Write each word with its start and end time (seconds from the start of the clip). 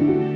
Tervetuloa 0.00 0.30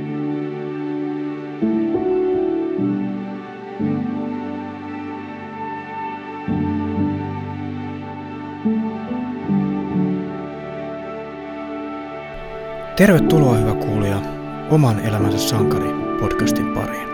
hyvä 13.55 13.75
kuulija 13.75 14.21
Oman 14.69 14.99
elämänsä 14.99 15.39
sankari 15.39 15.89
podcastin 16.19 16.67
pariin. 16.67 17.07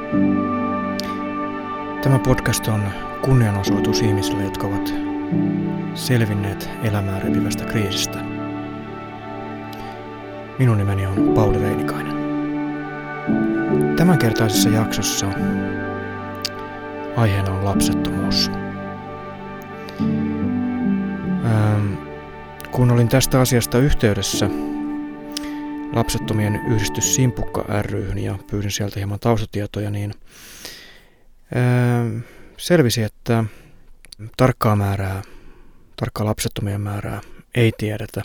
Tämä 2.03 2.19
podcast 2.19 2.67
on 2.67 2.83
kunnianosoitus 3.21 4.01
ihmisille, 4.01 4.43
jotka 4.43 4.67
ovat 4.67 4.93
selvinneet 5.93 6.69
elämää 6.83 7.19
repivästä 7.19 7.65
kriisistä. 7.65 8.19
Minun 10.59 10.77
nimeni 10.77 11.05
on 11.05 11.31
Pauli 11.35 11.59
Reinikainen. 11.59 12.20
Tämänkertaisessa 14.01 14.69
jaksossa 14.69 15.27
aiheena 17.15 17.51
on 17.51 17.65
lapsettomuus. 17.65 18.51
Ähm, 21.45 21.93
kun 22.71 22.91
olin 22.91 23.07
tästä 23.07 23.41
asiasta 23.41 23.77
yhteydessä 23.77 24.49
lapsettomien 25.93 26.61
yhdistys 26.67 27.15
Simpukka 27.15 27.65
ryhyn 27.81 28.17
ja 28.17 28.37
pyydin 28.51 28.71
sieltä 28.71 28.99
hieman 28.99 29.19
taustatietoja, 29.19 29.91
niin 29.91 30.13
ää, 31.55 32.05
selvisi, 32.57 33.03
että 33.03 33.43
tarkkaa 34.37 34.75
määrää, 34.75 35.21
tarkkaa 35.95 36.25
lapsettomien 36.25 36.81
määrää 36.81 37.21
ei 37.55 37.71
tiedetä, 37.77 38.21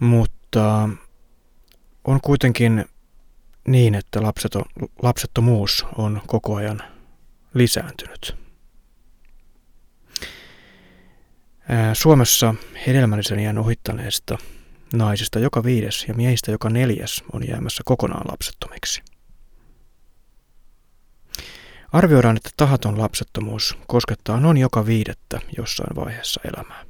mutta 0.00 0.88
on 2.04 2.20
kuitenkin 2.20 2.84
niin, 3.66 3.94
että 3.94 4.22
lapseto, 4.22 4.62
lapsettomuus 5.02 5.86
on 5.96 6.22
koko 6.26 6.54
ajan 6.54 6.82
lisääntynyt. 7.54 8.36
Suomessa 11.92 12.54
hedelmällisen 12.86 13.38
iän 13.38 13.58
ohittaneesta 13.58 14.38
Naisista 14.92 15.38
joka 15.38 15.64
viides 15.64 16.04
ja 16.08 16.14
miehistä 16.14 16.50
joka 16.50 16.70
neljäs 16.70 17.24
on 17.32 17.48
jäämässä 17.48 17.82
kokonaan 17.84 18.30
lapsettomiksi. 18.30 19.02
Arvioidaan, 21.92 22.36
että 22.36 22.50
tahaton 22.56 22.98
lapsettomuus 22.98 23.78
koskettaa 23.86 24.40
noin 24.40 24.56
joka 24.56 24.86
viidettä 24.86 25.40
jossain 25.56 25.96
vaiheessa 25.96 26.40
elämää. 26.44 26.84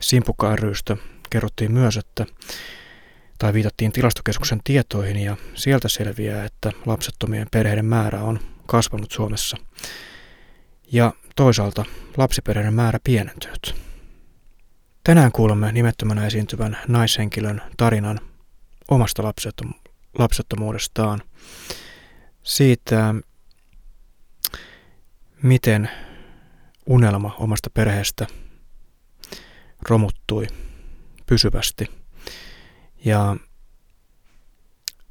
Simpukka 0.00 0.56
rystä 0.56 0.96
kerrottiin 1.30 1.72
myös, 1.72 1.96
että 1.96 2.26
tai 3.42 3.52
viitattiin 3.52 3.92
tilastokeskuksen 3.92 4.60
tietoihin 4.64 5.16
ja 5.16 5.36
sieltä 5.54 5.88
selviää, 5.88 6.44
että 6.44 6.72
lapsettomien 6.86 7.46
perheiden 7.50 7.84
määrä 7.84 8.22
on 8.22 8.40
kasvanut 8.66 9.10
Suomessa. 9.12 9.56
Ja 10.92 11.12
toisaalta 11.36 11.84
lapsiperheiden 12.16 12.74
määrä 12.74 12.98
pienentynyt. 13.04 13.74
Tänään 15.04 15.32
kuulemme 15.32 15.72
nimettömänä 15.72 16.26
esiintyvän 16.26 16.78
naishenkilön 16.88 17.62
tarinan 17.76 18.20
omasta 18.88 19.22
lapsettom- 19.22 19.90
lapsettomuudestaan, 20.18 21.22
siitä, 22.42 23.14
miten 25.42 25.90
unelma 26.86 27.34
omasta 27.38 27.70
perheestä 27.70 28.26
romuttui 29.88 30.46
pysyvästi 31.26 32.01
ja 33.04 33.36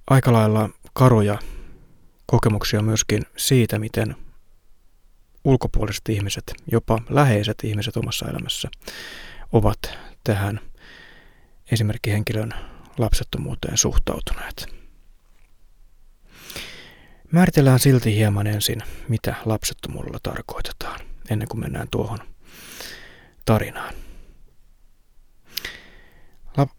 aika 0.09 0.33
lailla 0.33 0.69
karuja 0.93 1.39
kokemuksia 2.25 2.81
myöskin 2.81 3.23
siitä, 3.37 3.79
miten 3.79 4.15
ulkopuoliset 5.43 6.09
ihmiset, 6.09 6.53
jopa 6.71 6.99
läheiset 7.09 7.57
ihmiset 7.63 7.97
omassa 7.97 8.29
elämässä 8.29 8.69
ovat 9.51 9.79
tähän 10.23 10.59
esimerkkihenkilön 11.71 12.53
lapsettomuuteen 12.97 13.77
suhtautuneet. 13.77 14.81
Määritellään 17.31 17.79
silti 17.79 18.15
hieman 18.15 18.47
ensin, 18.47 18.81
mitä 19.07 19.35
lapsettomuudella 19.45 20.19
tarkoitetaan, 20.23 20.99
ennen 21.29 21.47
kuin 21.47 21.59
mennään 21.61 21.87
tuohon 21.91 22.19
tarinaan. 23.45 23.93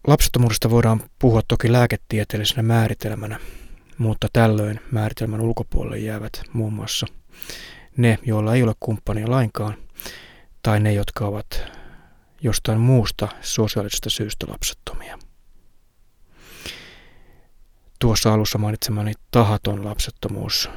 Lapsettomuudesta 0.07 0.69
voidaan 0.69 1.03
puhua 1.19 1.41
toki 1.47 1.71
lääketieteellisenä 1.71 2.63
määritelmänä, 2.63 3.39
mutta 3.97 4.27
tällöin 4.33 4.79
määritelmän 4.91 5.41
ulkopuolelle 5.41 5.97
jäävät 5.97 6.41
muun 6.53 6.73
muassa 6.73 7.05
ne, 7.97 8.19
joilla 8.25 8.55
ei 8.55 8.63
ole 8.63 8.73
kumppania 8.79 9.31
lainkaan, 9.31 9.77
tai 10.63 10.79
ne, 10.79 10.93
jotka 10.93 11.25
ovat 11.25 11.63
jostain 12.41 12.79
muusta 12.79 13.27
sosiaalisesta 13.41 14.09
syystä 14.09 14.45
lapsettomia. 14.49 15.19
Tuossa 17.99 18.33
alussa 18.33 18.57
mainitsemani 18.57 19.13
tahaton 19.31 19.85
lapsettomuus 19.85 20.69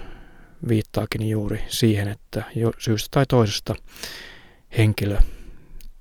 viittaakin 0.68 1.28
juuri 1.28 1.62
siihen, 1.68 2.08
että 2.08 2.42
jo 2.54 2.72
syystä 2.78 3.08
tai 3.10 3.26
toisesta 3.26 3.74
henkilö 4.78 5.18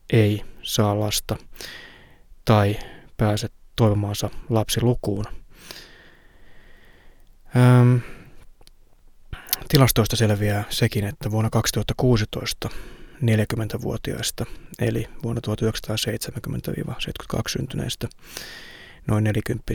ei 0.10 0.42
saa 0.64 1.00
lasta 1.00 1.36
tai 2.46 2.80
pääse 3.18 3.50
toivomaansa 3.76 4.30
lapsilukuun. 4.50 5.26
Ähm, 7.56 7.98
tilastoista 9.68 10.16
selviää 10.16 10.64
sekin, 10.70 11.06
että 11.06 11.32
vuonna 11.32 11.50
2016 11.50 12.70
40-vuotiaista, 13.22 14.46
eli 14.80 15.08
vuonna 15.24 15.42
1970-72 17.36 17.42
syntyneistä 17.48 18.08
noin 19.08 19.24
40 19.24 19.74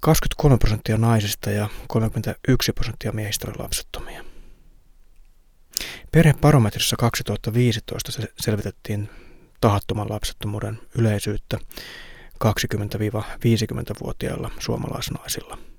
23 0.00 0.58
prosenttia 0.58 0.96
naisista 0.96 1.50
ja 1.50 1.68
31 1.88 2.72
prosenttia 2.72 3.12
miehistä 3.12 3.46
oli 3.48 3.58
lapsettomia. 3.58 4.24
Perhebarometrissa 6.12 6.96
2015 6.96 8.12
selvitettiin 8.40 9.10
tahattoman 9.60 10.10
lapsettomuuden 10.10 10.78
yleisyyttä 10.98 11.58
20-50-vuotiailla 12.44 14.50
suomalaisnaisilla– 14.58 15.58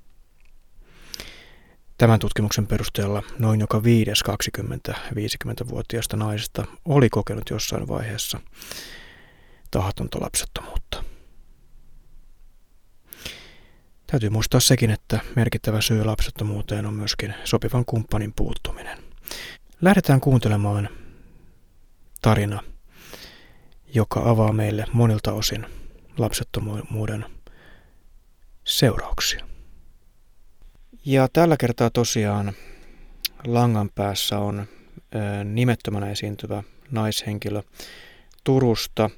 Tämän 2.02 2.20
tutkimuksen 2.20 2.68
perusteella 2.68 3.24
noin 3.40 3.60
joka 3.60 3.84
viides 3.84 4.24
20-50-vuotiaasta 4.30 6.18
naisesta 6.18 6.66
oli 6.86 7.10
kokenut 7.10 7.50
jossain 7.50 7.88
vaiheessa 7.88 8.40
tahatonta 9.72 10.22
lapsettomuutta. 10.22 11.04
Täytyy 14.08 14.30
muistaa 14.30 14.60
sekin, 14.60 14.92
että 14.92 15.20
merkittävä 15.36 15.82
syy 15.82 16.04
lapsettomuuteen 16.04 16.86
on 16.86 16.94
myöskin 16.94 17.34
sopivan 17.44 17.86
kumppanin 17.86 18.34
puuttuminen. 18.34 18.98
Lähdetään 19.82 20.22
kuuntelemaan 20.22 20.90
tarina, 22.22 22.64
joka 23.94 24.30
avaa 24.30 24.54
meille 24.54 24.86
monilta 24.94 25.34
osin 25.34 25.66
lapsettomuuden 26.18 27.26
seurauksia. 28.64 29.46
Ja 31.06 31.28
tällä 31.34 31.58
kertaa 31.58 31.90
tosiaan 31.90 32.54
langan 33.48 33.90
päässä 33.96 34.40
on 34.40 34.66
nimettömänä 35.44 36.12
esiintyvä 36.12 36.64
naishenkilö 36.92 37.62
Turusta. 38.44 39.10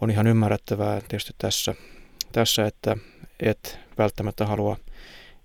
On 0.00 0.10
ihan 0.10 0.26
ymmärrettävää 0.26 1.00
tietysti 1.00 1.32
tässä, 1.38 1.74
tässä 2.32 2.66
että 2.66 2.96
et 3.40 3.78
välttämättä 3.98 4.46
halua 4.46 4.76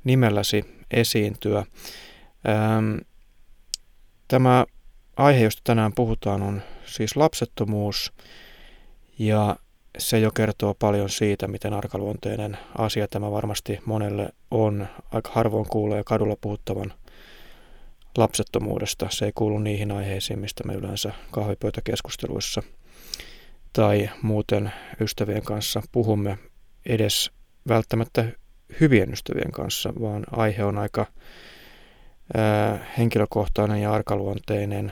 nimelläsi 0.03 0.85
esiintyä. 0.91 1.65
Tämä 4.27 4.65
aihe, 5.17 5.43
josta 5.43 5.61
tänään 5.63 5.93
puhutaan, 5.93 6.41
on 6.41 6.61
siis 6.91 7.15
lapsettomuus 7.15 8.13
ja 9.19 9.55
se 9.97 10.19
jo 10.19 10.31
kertoo 10.31 10.73
paljon 10.73 11.09
siitä, 11.09 11.47
miten 11.47 11.73
arkaluonteinen 11.73 12.57
asia 12.77 13.07
tämä 13.07 13.31
varmasti 13.31 13.79
monelle 13.85 14.29
on. 14.51 14.87
Aika 15.11 15.31
harvoin 15.33 15.67
kuulee 15.67 16.03
kadulla 16.05 16.35
puhuttavan 16.41 16.93
lapsettomuudesta. 18.17 19.07
Se 19.09 19.25
ei 19.25 19.31
kuulu 19.35 19.59
niihin 19.59 19.91
aiheisiin, 19.91 20.39
mistä 20.39 20.63
me 20.63 20.73
yleensä 20.73 21.13
kahvipöytäkeskusteluissa 21.31 22.63
tai 23.73 24.09
muuten 24.21 24.71
ystävien 24.99 25.43
kanssa 25.43 25.81
puhumme 25.91 26.37
edes 26.85 27.31
välttämättä 27.67 28.25
hyvien 28.79 29.13
ystävien 29.13 29.51
kanssa, 29.51 29.93
vaan 30.01 30.23
aihe 30.31 30.63
on 30.63 30.77
aika 30.77 31.05
henkilökohtainen 32.97 33.81
ja 33.81 33.93
arkaluonteinen. 33.93 34.91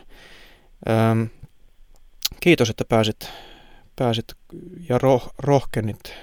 Kiitos, 2.40 2.70
että 2.70 2.86
pääsit 2.90 3.30
pääsit 4.00 4.26
ja 4.90 4.98
roh, 4.98 5.34
rohkenit 5.38 6.16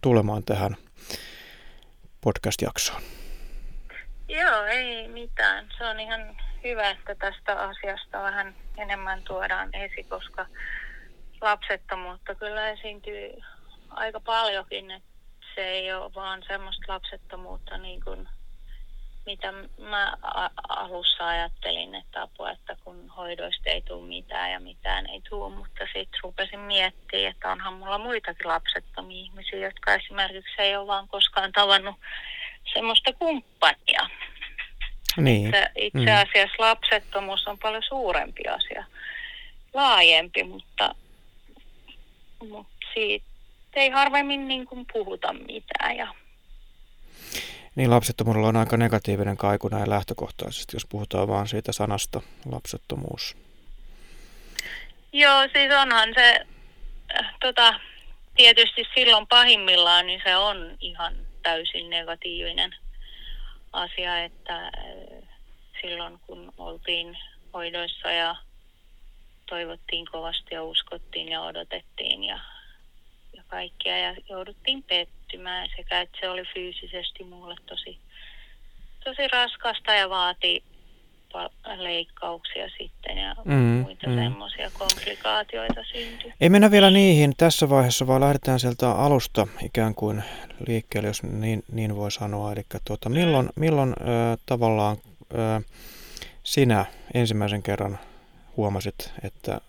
tulemaan 0.00 0.44
tähän 0.44 0.76
podcast-jaksoon. 2.20 3.02
Joo, 4.28 4.64
ei 4.64 5.08
mitään. 5.08 5.68
Se 5.78 5.86
on 5.86 6.00
ihan 6.00 6.36
hyvä, 6.64 6.90
että 6.90 7.14
tästä 7.14 7.60
asiasta 7.60 8.22
vähän 8.22 8.54
enemmän 8.76 9.22
tuodaan 9.22 9.74
esi, 9.74 10.04
koska 10.04 10.46
lapsettomuutta 11.40 12.34
kyllä 12.34 12.70
esiintyy 12.70 13.30
aika 13.90 14.20
paljonkin. 14.20 14.90
Että 14.90 15.08
se 15.54 15.60
ei 15.60 15.92
ole 15.92 16.14
vaan 16.14 16.42
semmoista 16.48 16.92
lapsettomuutta 16.92 17.78
niin 17.78 18.04
kuin 18.04 18.28
mitä 19.26 19.52
mä 19.78 20.16
alussa 20.68 21.28
ajattelin, 21.28 21.94
että 21.94 22.22
apua, 22.22 22.50
että 22.50 22.76
kun 22.84 23.08
hoidoista 23.08 23.70
ei 23.70 23.82
tule 23.82 24.06
mitään 24.06 24.52
ja 24.52 24.60
mitään 24.60 25.06
ei 25.06 25.22
tule, 25.28 25.54
mutta 25.54 25.84
sitten 25.84 26.20
rupesin 26.22 26.60
miettimään, 26.60 27.30
että 27.30 27.52
onhan 27.52 27.74
mulla 27.74 27.98
muitakin 27.98 28.48
lapsettomia 28.48 29.24
ihmisiä, 29.24 29.58
jotka 29.58 29.94
esimerkiksi 29.94 30.54
ei 30.58 30.76
ole 30.76 30.86
vaan 30.86 31.08
koskaan 31.08 31.52
tavannut 31.52 31.96
semmoista 32.72 33.12
kumppania. 33.12 34.10
Niin. 35.16 35.46
Että 35.46 35.70
itse 35.76 35.98
mm. 35.98 36.14
asiassa 36.14 36.56
mm. 36.58 36.64
lapsettomuus 36.64 37.46
on 37.46 37.58
paljon 37.58 37.82
suurempi 37.82 38.42
asia, 38.48 38.84
laajempi, 39.74 40.42
mutta, 40.42 40.94
mutta 42.48 42.88
siitä 42.94 43.24
ei 43.76 43.90
harvemmin 43.90 44.48
niin 44.48 44.66
kuin 44.66 44.86
puhuta 44.92 45.32
mitään 45.32 45.96
ja 45.96 46.14
niin 47.74 47.90
lapsettomuudella 47.90 48.48
on 48.48 48.56
aika 48.56 48.76
negatiivinen 48.76 49.36
kaiku 49.36 49.68
näin 49.68 49.90
lähtökohtaisesti, 49.90 50.76
jos 50.76 50.86
puhutaan 50.86 51.28
vaan 51.28 51.48
siitä 51.48 51.72
sanasta 51.72 52.20
lapsettomuus. 52.50 53.36
Joo, 55.12 55.42
siis 55.42 55.72
onhan 55.82 56.08
se, 56.14 56.40
äh, 57.20 57.34
tota, 57.40 57.80
tietysti 58.36 58.84
silloin 58.94 59.26
pahimmillaan, 59.26 60.06
niin 60.06 60.20
se 60.24 60.36
on 60.36 60.76
ihan 60.80 61.14
täysin 61.42 61.90
negatiivinen 61.90 62.74
asia, 63.72 64.24
että 64.24 64.66
äh, 64.66 64.72
silloin 65.80 66.18
kun 66.26 66.52
oltiin 66.58 67.18
hoidoissa 67.54 68.10
ja 68.10 68.36
toivottiin 69.46 70.06
kovasti 70.12 70.54
ja 70.54 70.62
uskottiin 70.62 71.28
ja 71.28 71.40
odotettiin 71.40 72.24
ja, 72.24 72.34
ja 72.34 72.53
kaikkea 73.54 73.98
ja 73.98 74.14
jouduttiin 74.28 74.82
pettymään 74.82 75.68
sekä 75.76 76.00
että 76.00 76.18
se 76.20 76.28
oli 76.28 76.42
fyysisesti 76.54 77.24
mulle 77.24 77.56
tosi, 77.66 77.98
tosi 79.04 79.28
raskasta 79.28 79.94
ja 79.94 80.10
vaati 80.10 80.62
leikkauksia 81.76 82.68
sitten 82.78 83.18
ja 83.18 83.36
mm, 83.44 83.54
muita 83.54 84.08
mm. 84.08 84.14
semmoisia 84.14 84.70
komplikaatioita 84.78 85.84
syntyi. 85.92 86.32
Ei 86.40 86.48
mennä 86.48 86.70
vielä 86.70 86.90
niihin 86.90 87.32
tässä 87.36 87.68
vaiheessa, 87.68 88.06
vaan 88.06 88.20
lähdetään 88.20 88.60
sieltä 88.60 88.90
alusta 88.90 89.46
ikään 89.62 89.94
kuin 89.94 90.24
liikkeelle, 90.66 91.08
jos 91.08 91.22
niin, 91.22 91.64
niin 91.72 91.96
voi 91.96 92.10
sanoa. 92.10 92.52
Eli 92.52 92.62
tuota, 92.84 93.08
milloin, 93.08 93.48
milloin 93.56 93.90
äh, 93.90 94.38
tavallaan 94.46 94.96
äh, 95.38 95.64
sinä 96.42 96.86
ensimmäisen 97.14 97.62
kerran 97.62 97.98
huomasit, 98.56 99.12
että 99.22 99.60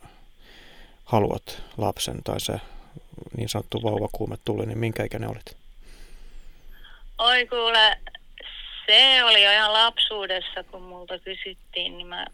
haluat 1.03 1.63
lapsen 1.77 2.23
tai 2.23 2.39
se 2.39 2.59
niin 3.37 3.49
sanottu 3.49 3.83
vauvakuume 3.83 4.35
tuli, 4.45 4.65
niin 4.65 4.77
minkä 4.77 5.03
ikäinen 5.03 5.29
olit? 5.29 5.57
Oi 7.17 7.47
kuule, 7.47 7.97
se 8.85 9.23
oli 9.23 9.43
jo 9.43 9.51
ihan 9.51 9.73
lapsuudessa, 9.73 10.63
kun 10.63 10.81
multa 10.81 11.19
kysyttiin, 11.19 11.97
niin 11.97 12.07
mä 12.07 12.25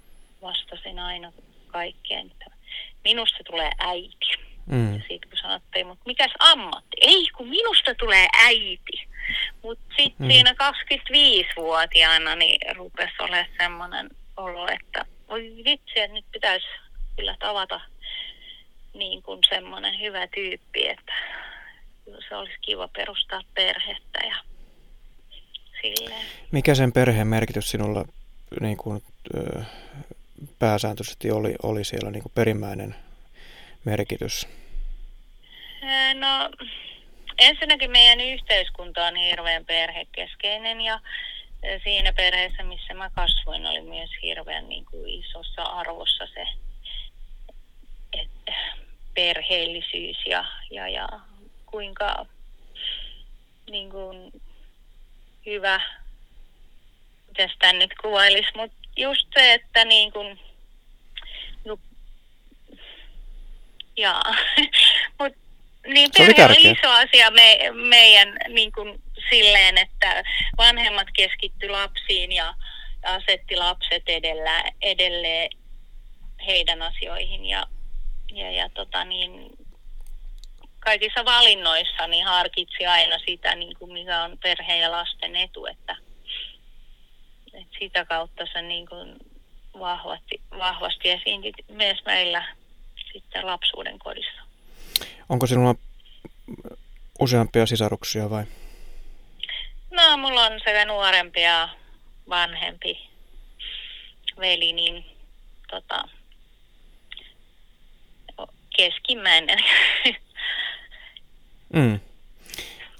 vastasin 0.42 1.00
aina 1.00 1.32
kaikkeen, 1.68 2.32
että 2.32 2.46
minusta 3.04 3.44
tulee 3.44 3.72
äiti. 3.80 4.52
Mm. 4.66 4.96
Ja 4.96 5.02
siitä 5.08 5.28
kun 5.28 5.38
sanottiin, 5.38 5.88
mutta 5.88 6.04
mikäs 6.06 6.32
ammatti? 6.40 6.98
Ei, 7.02 7.28
kun 7.38 7.48
minusta 7.48 7.96
tulee 7.96 8.28
äiti. 8.46 9.08
Mutta 9.64 9.96
sitten 9.98 10.28
mm. 10.28 10.32
siinä 10.32 10.52
25-vuotiaana 10.52 12.36
niin 12.36 12.76
rupesi 12.76 13.14
olemaan 13.20 13.46
semmoinen 13.60 14.10
olo, 14.38 14.68
että 14.68 15.06
voi 15.30 15.54
vitsi, 15.66 16.00
että 16.00 16.14
nyt 16.14 16.26
pitäisi 16.32 16.68
kyllä 17.16 17.36
tavata 17.40 17.82
niin 18.94 19.24
kuin 19.24 19.40
semmoinen 19.50 20.00
hyvä 20.00 20.28
tyyppi, 20.28 20.88
että 20.88 21.14
se 22.30 22.36
olisi 22.36 22.56
kiva 22.62 22.88
perustaa 22.88 23.42
perhettä 23.54 24.20
ja 24.28 24.36
silleen. 25.82 26.26
Mikä 26.52 26.76
sen 26.76 26.94
perheen 26.94 27.28
merkitys 27.28 27.72
sinulla 27.72 28.06
niin 28.62 28.78
kuin, 28.78 29.04
pääsääntöisesti 30.60 31.32
oli, 31.32 31.56
oli 31.64 31.84
siellä 31.84 32.12
niin 32.12 32.24
kuin 32.24 32.32
perimmäinen 32.36 32.96
merkitys? 33.86 34.48
No 36.14 36.50
ensinnäkin 37.40 37.92
meidän 37.92 38.22
yhteiskunta 38.22 39.06
on 39.06 39.16
hirveän 39.16 39.66
perhekeskeinen 39.66 40.82
ja 40.82 41.00
siinä 41.84 42.14
perheessä, 42.14 42.64
missä 42.64 42.94
mä 42.94 43.10
kasvoin, 43.10 43.66
oli 43.66 43.82
myös 43.82 44.10
hirveän 44.22 44.70
niin 44.70 44.86
kuin 44.86 45.08
isossa 45.08 45.62
arvossa 45.62 46.28
se 46.34 46.48
että 48.14 48.54
perheellisyys 49.14 50.18
ja, 50.26 50.46
ja, 50.72 50.88
ja 50.88 51.08
kuinka 51.66 52.26
niin 53.70 53.90
kuin, 53.90 54.32
hyvä, 55.46 55.82
miten 57.28 57.50
sitä 57.50 57.74
nyt 57.74 57.92
kuvailisi, 58.02 58.52
mutta 58.56 58.78
just 58.98 59.28
se, 59.34 59.54
että 59.54 59.86
niin 59.86 60.12
kuin, 60.12 60.40
no, 61.66 61.78
jaa, 63.98 64.36
mut, 65.20 65.34
niin 65.88 66.10
perhe 66.18 66.46
on 66.46 66.56
iso 66.58 66.90
asia 66.90 67.32
me, 67.32 67.60
meidän 67.90 68.38
niin 68.48 68.72
kuin, 68.72 69.02
silleen, 69.30 69.78
että 69.78 70.24
vanhemmat 70.58 71.08
keskitty 71.14 71.70
lapsiin 71.70 72.32
ja 72.32 72.54
asetti 73.04 73.56
lapset 73.56 74.04
edellä, 74.08 74.64
edelleen 74.82 75.50
heidän 76.46 76.82
asioihin 76.82 77.46
ja 77.46 77.68
ja, 78.32 78.52
ja 78.52 78.70
tota 78.70 79.06
niin, 79.06 79.52
kaikissa 80.80 81.26
valinnoissa 81.26 82.08
niin 82.08 82.26
harkitsi 82.26 82.86
aina 82.86 83.18
sitä, 83.26 83.56
niin 83.56 83.78
kuin 83.80 83.94
mikä 83.94 84.24
on 84.24 84.38
perheen 84.38 84.80
ja 84.80 84.92
lasten 84.92 85.36
etu, 85.36 85.66
että, 85.66 85.96
että 87.54 87.78
sitä 87.80 88.06
kautta 88.06 88.46
se 88.54 88.62
niin 88.62 88.88
kuin 88.88 89.20
vahvasti, 89.80 90.42
vahvasti 90.58 91.10
esiinti 91.10 91.54
myös 91.72 91.98
meillä 92.06 92.56
sitten 93.14 93.46
lapsuuden 93.46 94.00
kodissa. 94.00 94.42
Onko 95.30 95.48
sinulla 95.48 95.76
useampia 97.20 97.66
sisaruksia 97.66 98.30
vai? 98.30 98.44
No, 99.92 100.18
mulla 100.18 100.46
on 100.46 100.60
sekä 100.66 100.86
nuorempi 100.86 101.42
ja 101.42 101.70
vanhempi 102.30 103.10
veli, 104.40 104.74
niin 104.74 105.06
tota, 105.72 106.04
keskimmäinen. 108.82 109.60
Mm. 111.74 112.00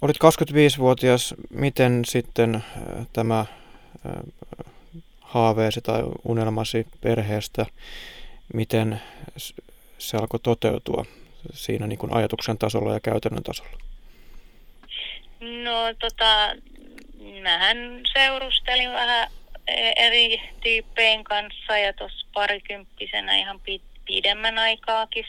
Olit 0.02 0.16
25-vuotias. 0.18 1.36
Miten 1.50 2.06
sitten 2.06 2.56
äh, 2.56 2.62
tämä 3.14 3.40
äh, 3.40 3.46
haaveesi 5.22 5.82
tai 5.82 6.02
unelmasi 6.24 6.88
perheestä, 7.02 7.66
miten 8.54 9.02
se 9.98 10.18
alkoi 10.18 10.40
toteutua 10.40 11.06
siinä 11.54 11.88
niin 11.88 12.00
kuin 12.00 12.14
ajatuksen 12.14 12.58
tasolla 12.58 12.94
ja 12.94 13.00
käytännön 13.00 13.44
tasolla? 13.44 13.78
No 15.40 15.94
tota, 16.00 16.56
mähän 17.42 17.78
seurustelin 18.14 18.92
vähän 18.92 19.28
e-, 19.68 19.94
eri 19.96 20.42
tyyppien 20.64 21.24
kanssa 21.24 21.78
ja 21.78 21.94
tuossa 21.94 22.28
parikymppisenä 22.34 23.38
ihan 23.38 23.60
pit, 23.60 23.82
pidemmän 24.06 24.60
aikaakin 24.60 25.26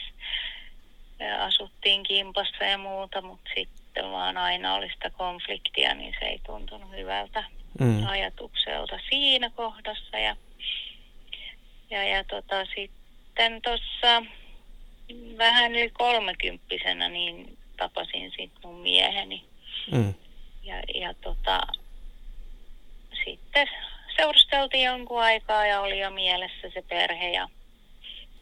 asuttiin 1.39 2.03
kimpassa 2.03 2.63
ja 2.63 2.77
muuta, 2.77 3.21
mutta 3.21 3.49
sitten 3.55 4.11
vaan 4.11 4.37
aina 4.37 4.75
oli 4.75 4.89
sitä 4.89 5.09
konfliktia, 5.09 5.93
niin 5.93 6.15
se 6.19 6.25
ei 6.25 6.39
tuntunut 6.45 6.91
hyvältä 6.91 7.43
mm. 7.79 8.07
ajatukselta 8.07 8.99
siinä 9.09 9.49
kohdassa. 9.49 10.17
Ja, 10.17 10.35
ja, 11.89 12.03
ja 12.03 12.23
tota, 12.23 12.65
sitten 12.75 13.61
tuossa 13.61 14.23
vähän 15.37 15.71
yli 15.71 15.89
kolmekymppisenä 15.89 17.09
niin 17.09 17.57
tapasin 17.77 18.31
sitten 18.37 18.61
mun 18.63 18.79
mieheni. 18.79 19.43
Mm. 19.91 20.13
Ja, 20.63 20.75
ja 20.95 21.13
tota, 21.13 21.61
sitten 23.25 23.67
seurusteltiin 24.15 24.83
jonkun 24.83 25.21
aikaa 25.21 25.65
ja 25.65 25.81
oli 25.81 25.99
jo 25.99 26.11
mielessä 26.11 26.69
se 26.73 26.81
perhe 26.81 27.31
ja 27.31 27.49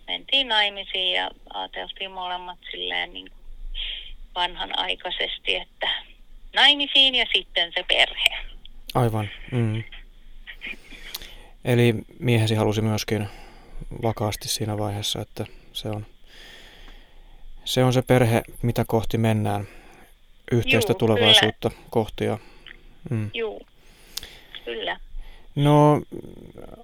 mentiin 0.07 0.47
naimisiin 0.47 1.13
ja 1.13 1.31
ajateltiin 1.53 2.11
molemmat 2.11 2.57
silleen 2.71 3.13
niin 3.13 3.29
kuin 3.29 3.41
vanhanaikaisesti, 4.35 5.55
että 5.55 5.89
naimisiin 6.55 7.15
ja 7.15 7.25
sitten 7.35 7.71
se 7.75 7.83
perhe. 7.87 8.37
Aivan. 8.93 9.29
Mm. 9.51 9.83
Eli 11.65 11.93
miehesi 12.19 12.55
halusi 12.55 12.81
myöskin 12.81 13.27
vakaasti 14.01 14.47
siinä 14.47 14.77
vaiheessa, 14.77 15.21
että 15.21 15.45
se 15.73 15.87
on 15.89 16.05
se, 17.65 17.83
on 17.83 17.93
se 17.93 18.01
perhe, 18.01 18.41
mitä 18.61 18.85
kohti 18.87 19.17
mennään, 19.17 19.67
yhteistä 20.51 20.91
Juu, 20.91 20.97
tulevaisuutta 20.97 21.69
kyllä. 21.69 21.83
kohti. 21.89 22.25
Ja, 22.25 22.37
Mm. 23.09 23.29
Juu, 23.33 23.61
kyllä. 24.65 24.99
No, 25.55 26.01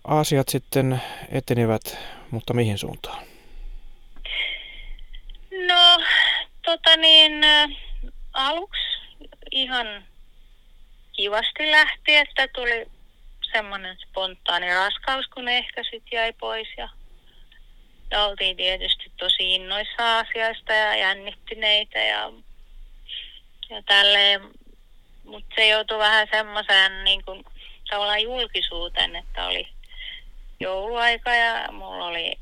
asiat 0.04 0.50
sitten 0.50 1.02
etenivät, 1.32 1.98
mutta 2.32 2.54
mihin 2.54 2.78
suuntaan? 2.78 3.24
No, 5.68 6.04
tota 6.66 6.98
niin, 6.98 7.44
ä, 7.44 7.70
aluksi 8.34 8.82
ihan 9.52 10.04
kivasti 11.12 11.72
lähti, 11.72 12.16
että 12.16 12.48
tuli 12.48 12.86
semmoinen 13.52 13.98
spontaani 13.98 14.74
raskaus, 14.74 15.28
kun 15.28 15.48
ehkä 15.48 15.84
sitten 15.84 16.18
jäi 16.18 16.34
pois 16.34 16.68
ja, 16.78 16.90
ja 18.12 18.26
oltiin 18.26 18.58
tietysti 18.58 19.12
tosi 19.18 19.56
innoissa 19.56 20.20
asiasta 20.20 20.74
ja 20.74 20.96
jännittyneitä 20.96 22.00
ja, 22.00 22.32
ja 23.70 23.84
tälleen, 23.86 24.42
mutta 25.24 25.56
se 25.56 25.68
joutui 25.68 25.98
vähän 25.98 26.28
semmoiseen 26.32 27.04
niin 27.04 27.24
kuin, 27.26 27.46
tavallaan 27.90 28.22
julkisuuteen, 28.24 29.16
että 29.16 29.46
oli 29.48 29.68
jouluaika 30.60 31.30
ja 31.36 31.72
mulla 31.72 32.06
oli 32.06 32.40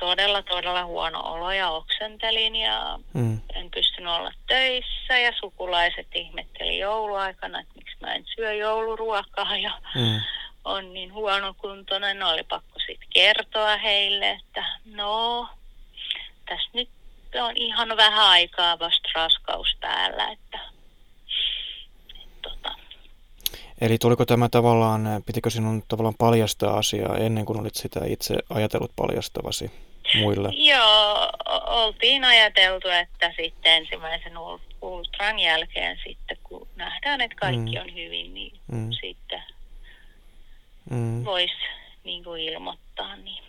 todella, 0.00 0.42
todella 0.42 0.84
huono 0.84 1.20
olo 1.20 1.52
ja 1.52 1.70
oksentelin 1.70 2.56
ja 2.56 2.98
Mm. 3.14 3.40
en 3.54 3.70
pystynyt 3.70 4.12
olla 4.12 4.32
töissä 4.46 5.18
ja 5.18 5.32
sukulaiset 5.40 6.06
ihmetteli 6.14 6.78
jouluaikana, 6.78 7.60
että 7.60 7.72
miksi 7.76 7.96
mä 8.00 8.14
en 8.14 8.24
syö 8.36 8.52
jouluruokaa 8.54 9.56
ja 9.56 9.72
Mm. 9.94 10.20
on 10.64 10.94
niin 10.94 11.12
huonokuntoinen. 11.12 12.18
No 12.18 12.30
oli 12.30 12.42
pakko 12.42 12.78
sitten 12.86 13.08
kertoa 13.12 13.76
heille, 13.76 14.30
että 14.30 14.64
no, 14.84 15.48
tässä 16.48 16.70
nyt 16.72 16.88
on 17.42 17.56
ihan 17.56 17.96
vähän 17.96 18.26
aikaa 18.26 18.78
vasta 18.78 19.08
raskaus 19.14 19.76
päällä, 19.80 20.28
että, 20.32 20.58
että 22.22 22.48
tota, 22.50 22.74
Eli 23.80 23.98
tuliko 23.98 24.24
tämä 24.26 24.48
tavallaan, 24.48 25.22
pitikö 25.26 25.50
sinun 25.50 25.82
tavallaan 25.88 26.14
paljastaa 26.18 26.76
asiaa 26.76 27.16
ennen 27.16 27.44
kuin 27.44 27.60
olit 27.60 27.74
sitä 27.74 28.00
itse 28.06 28.34
ajatellut 28.50 28.92
paljastavasi 28.96 29.70
muille? 30.14 30.48
Joo, 30.54 31.30
oltiin 31.66 32.24
ajateltu, 32.24 32.88
että 32.88 33.32
sitten 33.36 33.72
ensimmäisen 33.72 34.32
ul- 34.32 34.60
ultran 34.82 35.38
jälkeen 35.38 35.98
sitten, 36.06 36.36
kun 36.44 36.68
nähdään, 36.76 37.20
että 37.20 37.36
kaikki 37.36 37.74
Mm. 37.76 37.80
on 37.80 37.94
hyvin, 37.94 38.34
niin 38.34 38.58
Mm. 38.72 38.90
sitten 38.92 39.42
Mm. 40.90 41.24
voisi 41.24 41.54
niin 42.04 42.24
kuin 42.24 42.42
ilmoittaa. 42.42 43.16
Niin, 43.16 43.44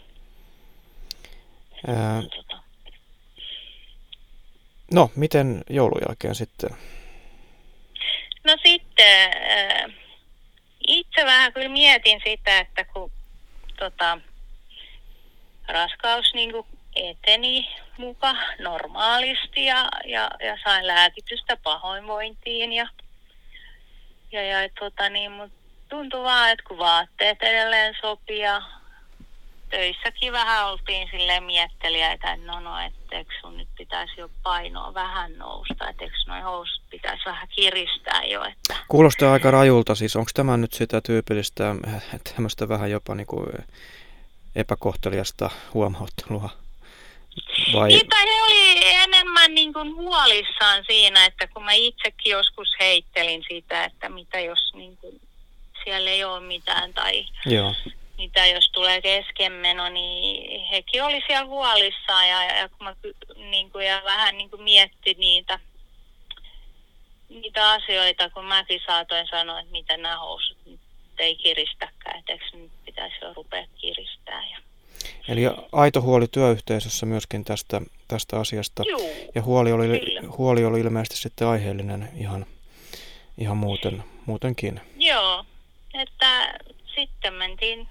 Ää, 1.88 2.24
tota. 2.36 2.64
no, 4.92 5.12
miten 5.16 5.64
joulun 5.70 6.02
jälkeen 6.08 6.36
sitten? 6.36 6.70
No 8.44 8.56
sitten 8.66 9.30
äh, 9.30 9.92
itse 10.88 11.26
vähän 11.26 11.54
kyllä 11.54 11.70
mietin 11.70 12.22
sitä, 12.26 12.60
että 12.60 12.84
kun 12.84 13.12
tota, 13.80 14.20
raskaus 15.68 16.34
niin 16.34 16.52
kuin 16.52 16.68
eteni 16.96 17.70
muka 17.98 18.36
normaalisti 18.60 19.66
ja, 19.66 19.90
ja, 20.06 20.30
ja 20.40 20.58
sain 20.64 20.88
lääkitystä 20.88 21.58
pahoinvointiin 21.64 22.74
ja, 22.74 22.88
ja, 24.32 24.42
ja 24.42 24.70
tota 24.80 25.10
niin, 25.10 25.32
mut 25.32 25.52
tuntui 25.90 26.24
vaan, 26.24 26.52
että 26.52 26.64
kun 26.68 26.78
vaatteet 26.78 27.44
edelleen 27.44 27.96
sopii 28.02 28.40
ja 28.40 28.62
töissäkin 29.70 30.34
vähän 30.34 30.68
oltiin 30.68 31.08
silleen 31.12 31.44
mietteliäitä, 31.44 32.34
että 32.34 32.46
no 32.46 32.60
no, 32.60 32.80
että 32.80 33.18
eikö 33.18 33.34
sun 33.42 33.58
nyt 33.58 33.68
pitäisi 33.78 34.14
jo 34.18 34.30
painoa 34.44 34.94
vähän 34.94 35.38
nousta, 35.38 35.90
että 35.90 36.04
eikö 36.04 36.16
noin 36.28 36.44
housut 36.44 36.82
pitäisi 36.90 37.26
vähän 37.26 37.48
kiristää 37.56 38.24
jo, 38.24 38.44
että 38.44 38.76
Kuulostaa 38.88 39.34
aika 39.34 39.52
rajulta, 39.52 39.96
siis 39.96 40.16
onko 40.16 40.32
tämä 40.34 40.58
nyt 40.58 40.74
sitä 40.74 41.02
tyypillistä 41.02 41.76
äh, 41.88 42.04
tämmöistä 42.36 42.70
vähän 42.70 42.92
jopa 42.92 43.16
niin 43.16 43.28
kuin 43.28 43.48
epäkohteliasta 44.56 45.50
huomauttelua? 45.74 46.50
Vai? 47.74 47.88
Niin, 47.88 48.08
tai 48.08 48.26
he 48.26 48.44
oli 48.44 48.86
enemmän 48.86 49.54
niin 49.54 49.74
kuin 49.74 49.96
huolissaan 49.96 50.84
siinä, 50.88 51.26
että 51.26 51.48
kun 51.48 51.64
mä 51.64 51.72
itsekin 51.74 52.32
joskus 52.32 52.70
heittelin 52.80 53.44
sitä, 53.50 53.84
että 53.84 54.10
mitä 54.10 54.40
jos 54.40 54.74
niin 54.74 54.98
kuin 54.98 55.22
siellä 55.84 56.10
ei 56.10 56.24
ole 56.24 56.40
mitään 56.40 56.94
tai 56.94 57.26
Joo. 57.46 57.76
Mitä 58.18 58.46
jos 58.46 58.70
tulee 58.72 59.02
keskenmeno, 59.02 59.90
niin 59.90 60.66
hekin 60.66 61.04
oli 61.04 61.22
siellä 61.28 61.46
huolissaan 61.46 62.30
ja, 62.30 62.44
ja 62.44 62.70
kun 62.70 62.84
mä 62.84 62.96
niin 63.50 63.72
kuin, 63.72 63.86
ja 63.86 64.02
vähän 64.06 64.38
niin 64.38 64.50
kuin 64.50 64.64
mietti 64.64 65.16
niitä, 65.18 65.60
niitä 67.30 67.72
asioita, 67.72 68.30
kun 68.30 68.46
mäkin 68.46 68.82
saatoin 68.86 69.28
sanoa, 69.28 69.60
että 69.60 69.72
miten 69.72 70.02
nämä 70.02 70.20
housut 70.20 70.58
nyt 70.66 70.80
ei 71.20 71.36
kiristäkään, 71.36 72.20
että 72.20 72.32
eikö 72.32 72.46
nyt 72.54 72.72
pitäisi 72.86 73.16
jo 73.22 73.34
rupea 73.34 73.68
kiristää. 73.76 74.44
Ja... 74.52 74.58
Eli 75.28 75.42
aito 75.72 76.02
huoli 76.02 76.28
työyhteisössä 76.28 77.06
myöskin 77.06 77.44
tästä, 77.44 77.82
tästä 78.08 78.40
asiasta. 78.40 78.84
Juu, 78.90 79.32
Ja 79.36 79.42
huoli 79.42 79.72
oli, 79.72 80.00
Kyllä. 80.00 80.22
huoli 80.38 80.66
oli 80.66 80.80
ilmeisesti 80.80 81.18
sitten 81.18 81.48
aiheellinen 81.48 82.10
ihan, 82.16 82.46
ihan 83.38 83.58
muuten, 83.58 84.04
muutenkin. 84.26 84.82
Joo, 84.96 85.46
että 85.94 86.60
sitten 86.96 87.34
mentiin 87.34 87.88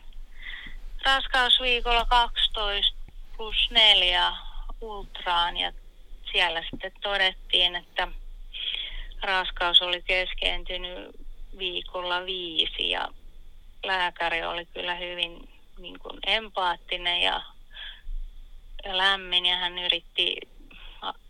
raskausviikolla 1.06 2.04
12 2.04 2.96
plus 3.36 3.70
4 3.70 4.32
ultraan 4.80 5.56
ja 5.56 5.72
siellä 6.32 6.62
sitten 6.70 6.92
todettiin, 7.02 7.76
että 7.76 8.08
raskaus 9.22 9.82
oli 9.82 10.02
keskeytynyt 10.02 11.10
viikolla 11.58 12.24
viisi 12.24 12.90
ja 12.90 13.08
lääkäri 13.84 14.44
oli 14.44 14.66
kyllä 14.66 14.94
hyvin 14.94 15.48
niin 15.78 15.98
kuin 15.98 16.18
empaattinen 16.26 17.22
ja, 17.22 17.42
ja 18.84 18.96
lämmin 18.96 19.46
ja 19.46 19.56
hän 19.56 19.78
yritti 19.78 20.36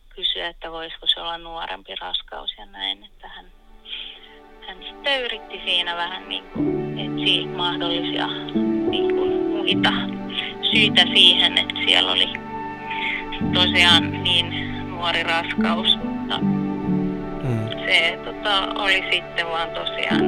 kysyä, 0.09 0.49
että 0.49 0.73
voisiko 0.73 1.07
se 1.07 1.21
olla 1.21 1.39
nuorempi 1.39 1.95
raskaus 1.95 2.55
ja 2.59 2.67
näin, 2.67 3.05
että 3.05 3.29
hän 3.29 3.53
hän 4.67 4.83
sitten 4.83 5.23
yritti 5.25 5.63
siinä 5.65 5.97
vähän 5.97 6.29
niin 6.29 6.45
kuin 6.45 6.99
etsiä 6.99 7.47
mahdollisia 7.47 8.27
niin 8.91 9.15
kuin 9.15 9.36
muita 9.67 9.93
syitä 10.71 11.03
siihen, 11.15 11.59
että 11.59 11.75
siellä 11.87 12.13
oli 12.13 12.29
tosiaan 13.55 14.23
niin 14.23 14.47
nuori 14.91 15.23
raskaus, 15.23 15.99
mutta 16.05 16.39
Mm. 16.39 17.69
se 17.87 18.19
tota, 18.25 18.67
oli 18.83 19.05
sitten 19.13 19.47
vaan 19.47 19.69
tosiaan 19.71 20.25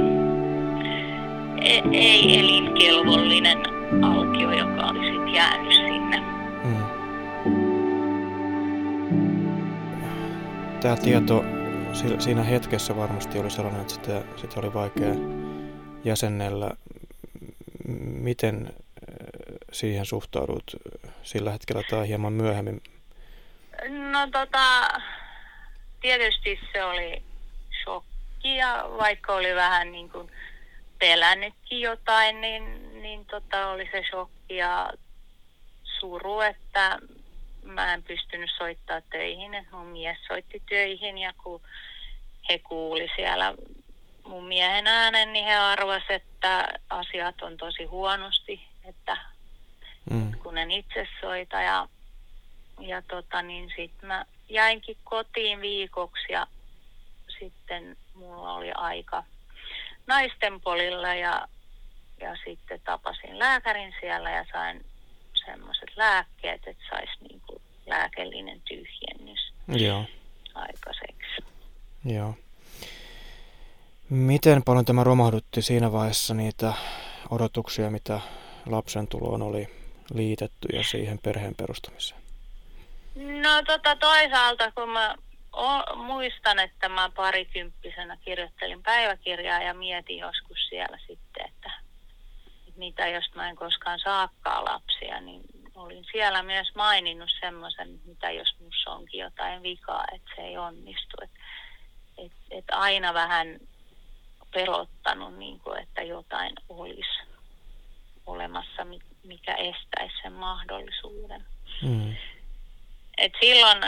e- 1.63 1.83
ei 1.93 2.39
elinkelvollinen 2.39 3.59
alkio, 4.05 4.53
joka 4.53 4.87
oli 4.87 5.07
sitten 5.13 5.35
jäänyt 5.35 5.73
sinne. 5.73 6.23
Mm. 6.65 6.85
Tämä 10.81 10.97
tieto 10.97 11.45
si- 11.93 12.17
siinä 12.21 12.43
hetkessä 12.43 12.97
varmasti 12.97 13.39
oli 13.39 13.51
sellainen, 13.51 13.81
että 13.81 13.95
sitä, 13.95 14.23
sitä 14.37 14.61
oli 14.61 14.75
vaikea 14.75 15.15
jäsennellä. 16.05 16.71
Miten 18.21 18.71
siihen 19.73 20.07
suhtaudut 20.07 20.77
sillä 21.23 21.53
hetkellä 21.53 21.83
tai 21.91 22.09
hieman 22.09 22.33
myöhemmin? 22.33 22.83
No 23.89 24.27
tota, 24.33 24.89
tietysti 26.01 26.61
se 26.73 26.85
oli 26.85 27.23
shokki 27.85 28.57
ja 28.57 28.89
vaikka 28.99 29.35
oli 29.35 29.55
vähän 29.55 29.93
niin 29.93 30.11
kuin 30.11 30.33
pelännytkin 30.99 31.81
jotain, 31.81 32.41
niin, 32.41 32.93
niin 33.03 33.27
tota 33.27 33.69
oli 33.69 33.89
se 33.93 34.05
shokki 34.11 34.57
ja 34.57 34.93
suru, 36.01 36.41
että 36.41 36.99
mä 37.63 37.95
en 37.95 38.03
pystynyt 38.03 38.51
soittaa 38.59 39.01
töihin, 39.01 39.55
että 39.55 39.77
mun 39.77 39.87
mies 39.87 40.19
soitti 40.29 40.63
töihin 40.69 41.19
ja 41.19 41.33
kun 41.43 41.61
he 42.49 42.59
kuuli 42.59 43.09
siellä 43.17 43.55
mun 44.27 44.45
miehen 44.45 44.87
äänen, 44.87 45.33
niin 45.33 45.45
he 45.45 45.55
arvasivat, 45.55 46.23
että 46.23 46.69
asiat 46.91 47.43
on 47.43 47.57
tosi 47.57 47.85
huonosti, 47.85 48.61
että 48.85 49.17
Mm. 50.11 50.33
kun 50.43 50.59
en 50.59 50.71
itse 50.71 51.09
soita 51.21 51.61
ja, 51.61 51.89
ja 52.81 53.03
tota, 53.03 53.43
niin 53.43 53.73
sitten 53.77 54.09
mä 54.09 54.25
jäinkin 54.49 54.97
kotiin 55.05 55.61
viikoksi 55.61 56.33
ja 56.33 56.47
sitten 57.39 57.97
mulla 58.15 58.53
oli 58.55 58.73
aika 58.75 59.25
naistenpolilla 60.07 61.15
ja, 61.15 61.49
ja 62.21 62.37
sitten 62.45 62.81
tapasin 62.85 63.39
lääkärin 63.39 63.95
siellä 64.01 64.31
ja 64.31 64.45
sain 64.53 64.85
semmoiset 65.47 65.91
lääkkeet, 65.97 66.61
että 66.67 66.85
saisi 66.91 67.13
niinku 67.29 67.61
lääkellinen 67.87 68.61
tyhjennys 68.61 69.53
Joo, 69.69 70.05
aikaiseksi. 70.55 71.45
joo. 72.05 72.35
Miten 74.11 74.63
paljon 74.63 74.85
tämä 74.85 75.05
romahdutti 75.05 75.63
siinä 75.63 75.93
vaiheessa 75.93 76.35
niitä 76.35 76.73
odotuksia, 77.31 77.91
mitä 77.91 78.21
lapsen 78.67 79.09
tuloon 79.09 79.43
oli 79.43 79.69
liitetty 80.15 80.69
ja 80.73 80.85
siihen 80.85 81.19
perheen 81.19 81.55
perustamiseen? 81.55 82.21
No 83.15 83.63
tota 83.67 83.97
toisaalta, 83.97 84.73
kun 84.73 84.89
mä 84.89 85.15
o, 85.53 85.97
muistan, 85.97 86.59
että 86.59 86.89
mä 86.89 87.11
parikymppisenä 87.17 88.17
kirjoittelin 88.25 88.83
päiväkirjaa 88.83 89.63
ja 89.63 89.75
mietin 89.75 90.19
joskus 90.19 90.59
siellä 90.69 90.99
sitten, 90.99 91.47
että, 91.49 91.71
mitä 92.77 93.09
jos 93.09 93.35
mä 93.35 93.49
en 93.49 93.57
koskaan 93.57 93.99
saakkaa 93.99 94.65
lapsia, 94.65 95.21
niin 95.21 95.43
olin 95.75 96.05
siellä 96.13 96.43
myös 96.43 96.75
maininnut 96.75 97.31
semmoisen, 97.41 98.01
mitä 98.05 98.31
jos 98.31 98.55
musta 98.61 98.91
onkin 98.91 99.21
jotain 99.21 99.63
vikaa, 99.63 100.05
että 100.15 100.31
se 100.37 100.43
ei 100.43 100.59
onnistu. 100.59 101.17
Että 101.23 101.39
et, 102.19 102.33
et 102.51 102.65
aina 102.71 103.15
vähän 103.15 103.61
pelottanut, 104.55 105.39
niin 105.39 105.61
kuin, 105.61 105.83
että 105.83 106.03
jotain 106.03 106.53
olisi 106.69 107.23
olemassa, 108.27 108.85
mikä 109.29 109.55
estäisi 109.55 110.15
sen 110.23 110.33
mahdollisuuden. 110.33 111.45
Mm. 111.83 112.17
Et 113.19 113.33
silloin 113.41 113.79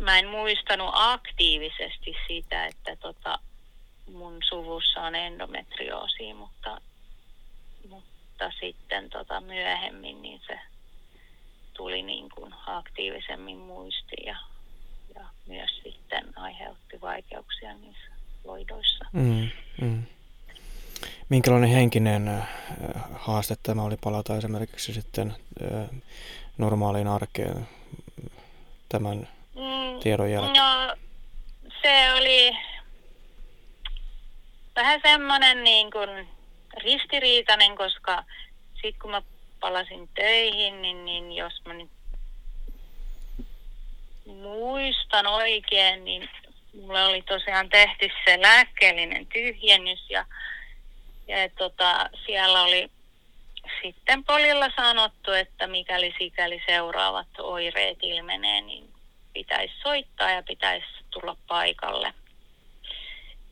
mä 0.00 0.18
en 0.18 0.28
muistanut 0.28 0.90
aktiivisesti 0.92 2.14
sitä, 2.28 2.66
että 2.66 2.96
tota, 2.96 3.38
mun 4.12 4.38
suvussa 4.48 5.02
on 5.02 5.14
endometrioosi, 5.14 6.34
mutta, 6.34 6.80
mutta 7.88 8.52
sitten 8.60 9.10
tota 9.10 9.40
myöhemmin 9.40 10.22
niin 10.22 10.40
se 10.46 10.58
tuli 11.74 12.02
niin 12.02 12.28
kuin 12.34 12.54
aktiivisemmin 12.66 13.58
muistiin 13.58 14.26
ja, 14.26 14.36
ja 15.14 15.24
myös 15.46 15.70
sitten 15.82 16.38
aiheutti 16.38 17.00
vaikeuksia 17.00 17.74
niissä 17.74 18.10
loidoissa. 18.44 19.04
Mm, 19.12 19.48
mm. 19.80 20.06
Minkälainen 21.30 21.70
henkinen 21.70 22.28
äh, 22.28 22.48
haaste 23.12 23.56
tämä 23.62 23.82
oli 23.82 23.96
palata 23.96 24.36
esimerkiksi 24.36 24.92
sitten 24.92 25.34
äh, 25.62 26.00
normaaliin 26.58 27.06
arkeen 27.08 27.68
tämän 28.88 29.28
mm, 29.54 30.00
tiedon 30.02 30.30
jälkeen? 30.30 30.64
No, 30.64 30.96
se 31.82 32.12
oli 32.12 32.56
vähän 34.76 35.00
semmoinen 35.02 35.64
niin 35.64 35.90
kuin 35.90 36.28
ristiriitainen, 36.84 37.76
koska 37.76 38.24
sitten 38.74 39.00
kun 39.02 39.10
mä 39.10 39.22
palasin 39.60 40.08
töihin, 40.14 40.82
niin, 40.82 41.04
niin 41.04 41.32
jos 41.32 41.62
mä 41.66 41.74
nyt 41.74 41.90
muistan 44.26 45.26
oikein, 45.26 46.04
niin 46.04 46.28
mulle 46.80 47.04
oli 47.04 47.22
tosiaan 47.22 47.68
tehty 47.68 48.08
se 48.24 48.42
lääkkeellinen 48.42 49.26
tyhjennys 49.26 50.10
ja, 50.10 50.26
ja 51.30 51.48
tota, 51.58 52.10
siellä 52.26 52.62
oli 52.62 52.90
sitten 53.82 54.24
polilla 54.24 54.70
sanottu, 54.76 55.32
että 55.32 55.66
mikäli 55.66 56.14
sikäli 56.18 56.62
seuraavat 56.66 57.28
oireet 57.38 57.98
ilmenee, 58.02 58.60
niin 58.60 58.88
pitäisi 59.32 59.74
soittaa 59.82 60.30
ja 60.30 60.42
pitäisi 60.42 60.86
tulla 61.10 61.36
paikalle. 61.48 62.14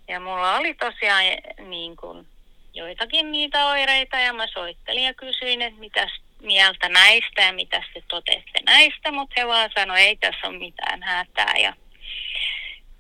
Ja 0.09 0.21
mulla 0.21 0.57
oli 0.57 0.75
tosiaan 0.75 1.25
niin 1.69 1.97
kuin 1.97 2.27
joitakin 2.75 3.33
niitä 3.33 3.67
oireita 3.67 4.17
ja 4.17 4.33
mä 4.33 4.47
soittelin 4.47 5.05
ja 5.05 5.15
kysyin, 5.15 5.63
että 5.63 5.81
mitä 5.81 6.09
mieltä 6.43 6.89
näistä 6.89 7.43
ja 7.43 7.53
mitä 7.53 7.83
te 7.95 8.03
totette 8.09 8.61
näistä, 8.65 9.13
mutta 9.13 9.35
he 9.37 9.47
vaan 9.47 9.71
sanoi, 9.75 10.01
ei 10.01 10.17
tässä 10.17 10.49
ole 10.49 10.59
mitään 10.59 11.03
hätää. 11.03 11.55
Ja, 11.59 11.77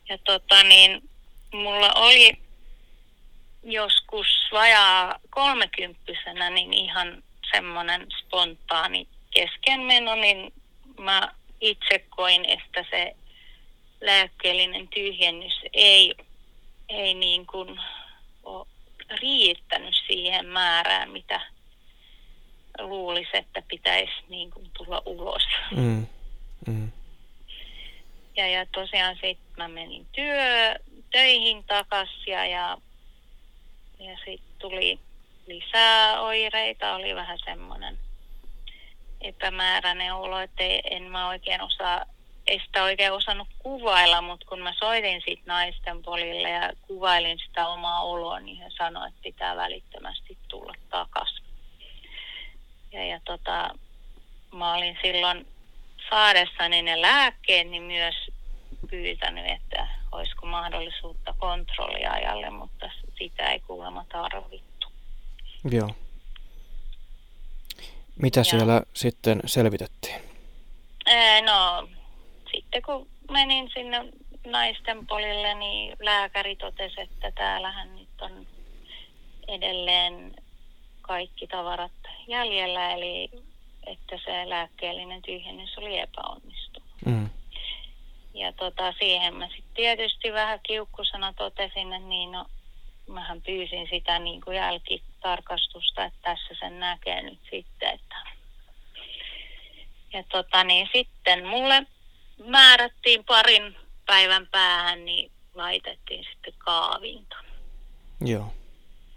ja 0.08 0.18
tota 0.18 0.62
niin, 0.62 1.08
mulla 1.52 1.92
oli 1.92 2.47
joskus 3.62 4.26
vajaa 4.52 5.18
kolmekymppisenä 5.30 6.50
niin 6.50 6.72
ihan 6.74 7.22
semmoinen 7.52 8.06
spontaani 8.18 9.08
keskenmeno, 9.30 10.14
niin 10.14 10.52
mä 10.98 11.34
itse 11.60 12.04
koin, 12.10 12.44
että 12.44 12.84
se 12.90 13.16
lääkkeellinen 14.00 14.88
tyhjennys 14.88 15.60
ei, 15.72 16.14
ei 16.88 17.14
niin 17.14 17.46
kuin 17.46 17.80
ole 18.42 18.66
riittänyt 19.20 19.94
siihen 20.06 20.46
määrään, 20.46 21.10
mitä 21.10 21.40
luulisi, 22.78 23.30
että 23.32 23.62
pitäisi 23.68 24.12
niin 24.28 24.50
kuin 24.50 24.70
tulla 24.76 25.02
ulos. 25.06 25.42
Mm. 25.76 26.06
Mm. 26.66 26.92
Ja, 28.36 28.48
ja 28.48 28.66
tosiaan 28.66 29.14
sitten 29.14 29.54
mä 29.56 29.68
menin 29.68 30.06
työ, 30.12 30.74
töihin 31.10 31.64
takaisin 31.64 32.32
ja, 32.32 32.46
ja, 32.46 32.78
ja 33.98 34.16
sitten 34.24 34.58
tuli 34.58 34.98
lisää 35.46 36.20
oireita, 36.20 36.94
oli 36.94 37.14
vähän 37.14 37.38
semmoinen 37.44 37.98
epämääräinen 39.20 40.14
olo, 40.14 40.38
että 40.38 40.64
en 40.90 41.02
mä 41.02 41.28
oikein 41.28 41.62
osaa 41.62 42.04
ei 42.48 42.60
sitä 42.66 42.82
oikein 42.82 43.12
osannut 43.12 43.48
kuvailla, 43.58 44.22
mutta 44.22 44.46
kun 44.46 44.60
mä 44.60 44.72
soitin 44.78 45.20
sitten 45.20 45.46
naisten 45.46 46.02
polille 46.02 46.50
ja 46.50 46.72
kuvailin 46.82 47.38
sitä 47.38 47.68
omaa 47.68 48.02
oloa, 48.02 48.40
niin 48.40 48.56
he 48.56 48.70
sanoivat, 48.78 49.08
että 49.08 49.22
pitää 49.22 49.56
välittömästi 49.56 50.38
tulla 50.48 50.74
takaisin. 50.90 51.44
Ja, 52.92 53.04
ja 53.04 53.20
tota, 53.24 53.70
mä 54.54 54.74
olin 54.74 54.98
silloin 55.02 55.46
saadessani 56.10 56.82
ne 56.82 57.00
lääkkeet, 57.00 57.68
niin 57.68 57.82
myös 57.82 58.14
pyytänyt, 58.90 59.46
että 59.46 59.88
olisiko 60.12 60.46
mahdollisuutta 60.46 61.34
kontrolliajalle, 61.38 62.50
mutta 62.50 62.90
sitä 63.18 63.52
ei 63.52 63.60
kuulemma 63.60 64.04
tarvittu. 64.12 64.88
Joo. 65.70 65.90
Mitä 68.22 68.40
ja. 68.40 68.44
siellä 68.44 68.82
sitten 68.94 69.40
selvitettiin? 69.46 70.20
no, 71.44 71.88
sitten 72.54 72.82
kun 72.82 73.08
menin 73.30 73.70
sinne 73.74 74.04
naisten 74.46 75.06
polille, 75.06 75.54
niin 75.54 75.96
lääkäri 76.00 76.56
totesi, 76.56 77.00
että 77.00 77.30
täällähän 77.30 77.96
nyt 77.96 78.08
on 78.20 78.46
edelleen 79.48 80.34
kaikki 81.02 81.46
tavarat 81.46 81.92
jäljellä, 82.26 82.92
eli 82.92 83.30
että 83.86 84.18
se 84.24 84.48
lääkkeellinen 84.48 85.22
tyhjennys 85.22 85.78
oli 85.78 85.98
epäonnistunut. 85.98 86.88
Mm. 87.06 87.30
Ja 88.34 88.52
tota, 88.52 88.94
siihen 88.98 89.34
mä 89.34 89.48
sitten 89.48 89.74
tietysti 89.74 90.32
vähän 90.32 90.60
kiukkusena 90.62 91.32
totesin, 91.32 91.92
että 91.92 92.08
niin 92.08 92.32
no, 92.32 92.46
mähän 93.08 93.42
pyysin 93.42 93.88
sitä 93.90 94.18
niin 94.18 94.40
kuin 94.40 94.56
jälkitarkastusta, 94.56 96.04
että 96.04 96.18
tässä 96.22 96.54
sen 96.58 96.80
näkee 96.80 97.22
nyt 97.22 97.40
sitten, 97.50 97.88
että 97.88 98.16
ja 100.12 100.22
tota, 100.22 100.64
niin 100.64 100.88
sitten 100.92 101.46
mulle 101.46 101.86
määrättiin 102.46 103.24
parin 103.24 103.76
päivän 104.06 104.46
päähän, 104.46 105.04
niin 105.04 105.32
laitettiin 105.54 106.24
sitten 106.24 106.54
kaavinto. 106.58 107.36
Joo. 108.20 108.54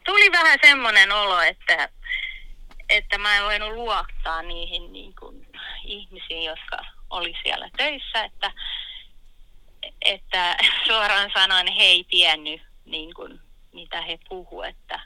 Tuli 0.05 0.31
vähän 0.31 0.59
semmoinen 0.61 1.11
olo, 1.11 1.41
että, 1.41 1.89
että 2.89 3.17
mä 3.17 3.37
en 3.37 3.43
voinut 3.43 3.73
luottaa 3.73 4.41
niihin 4.41 4.93
niin 4.93 5.15
kuin, 5.19 5.47
ihmisiin, 5.85 6.43
jotka 6.43 6.77
oli 7.09 7.33
siellä 7.43 7.69
töissä, 7.77 8.23
että, 8.23 8.51
että 10.01 10.57
suoraan 10.87 11.31
sanoen 11.33 11.67
he 11.67 11.83
ei 11.83 12.03
tiennyt 12.09 12.61
niin 12.85 13.13
kuin, 13.13 13.39
mitä 13.73 14.01
he 14.01 14.19
puhu, 14.29 14.61
että, 14.61 14.99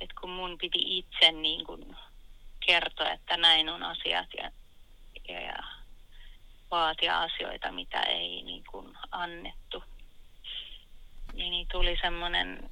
että 0.00 0.14
kun 0.20 0.30
mun 0.30 0.58
piti 0.58 0.98
itse 0.98 1.32
niin 1.32 1.66
kuin, 1.66 1.96
kertoa, 2.66 3.10
että 3.10 3.36
näin 3.36 3.68
on 3.68 3.82
asiat 3.82 4.28
ja, 4.36 4.50
ja, 5.28 5.40
ja 5.40 5.56
vaatia 6.70 7.20
asioita, 7.20 7.72
mitä 7.72 8.00
ei 8.02 8.42
niin 8.42 8.64
kuin 8.70 8.98
annettu. 9.10 9.84
Niin, 11.32 11.50
niin 11.50 11.66
tuli 11.72 11.98
semmoinen 12.00 12.70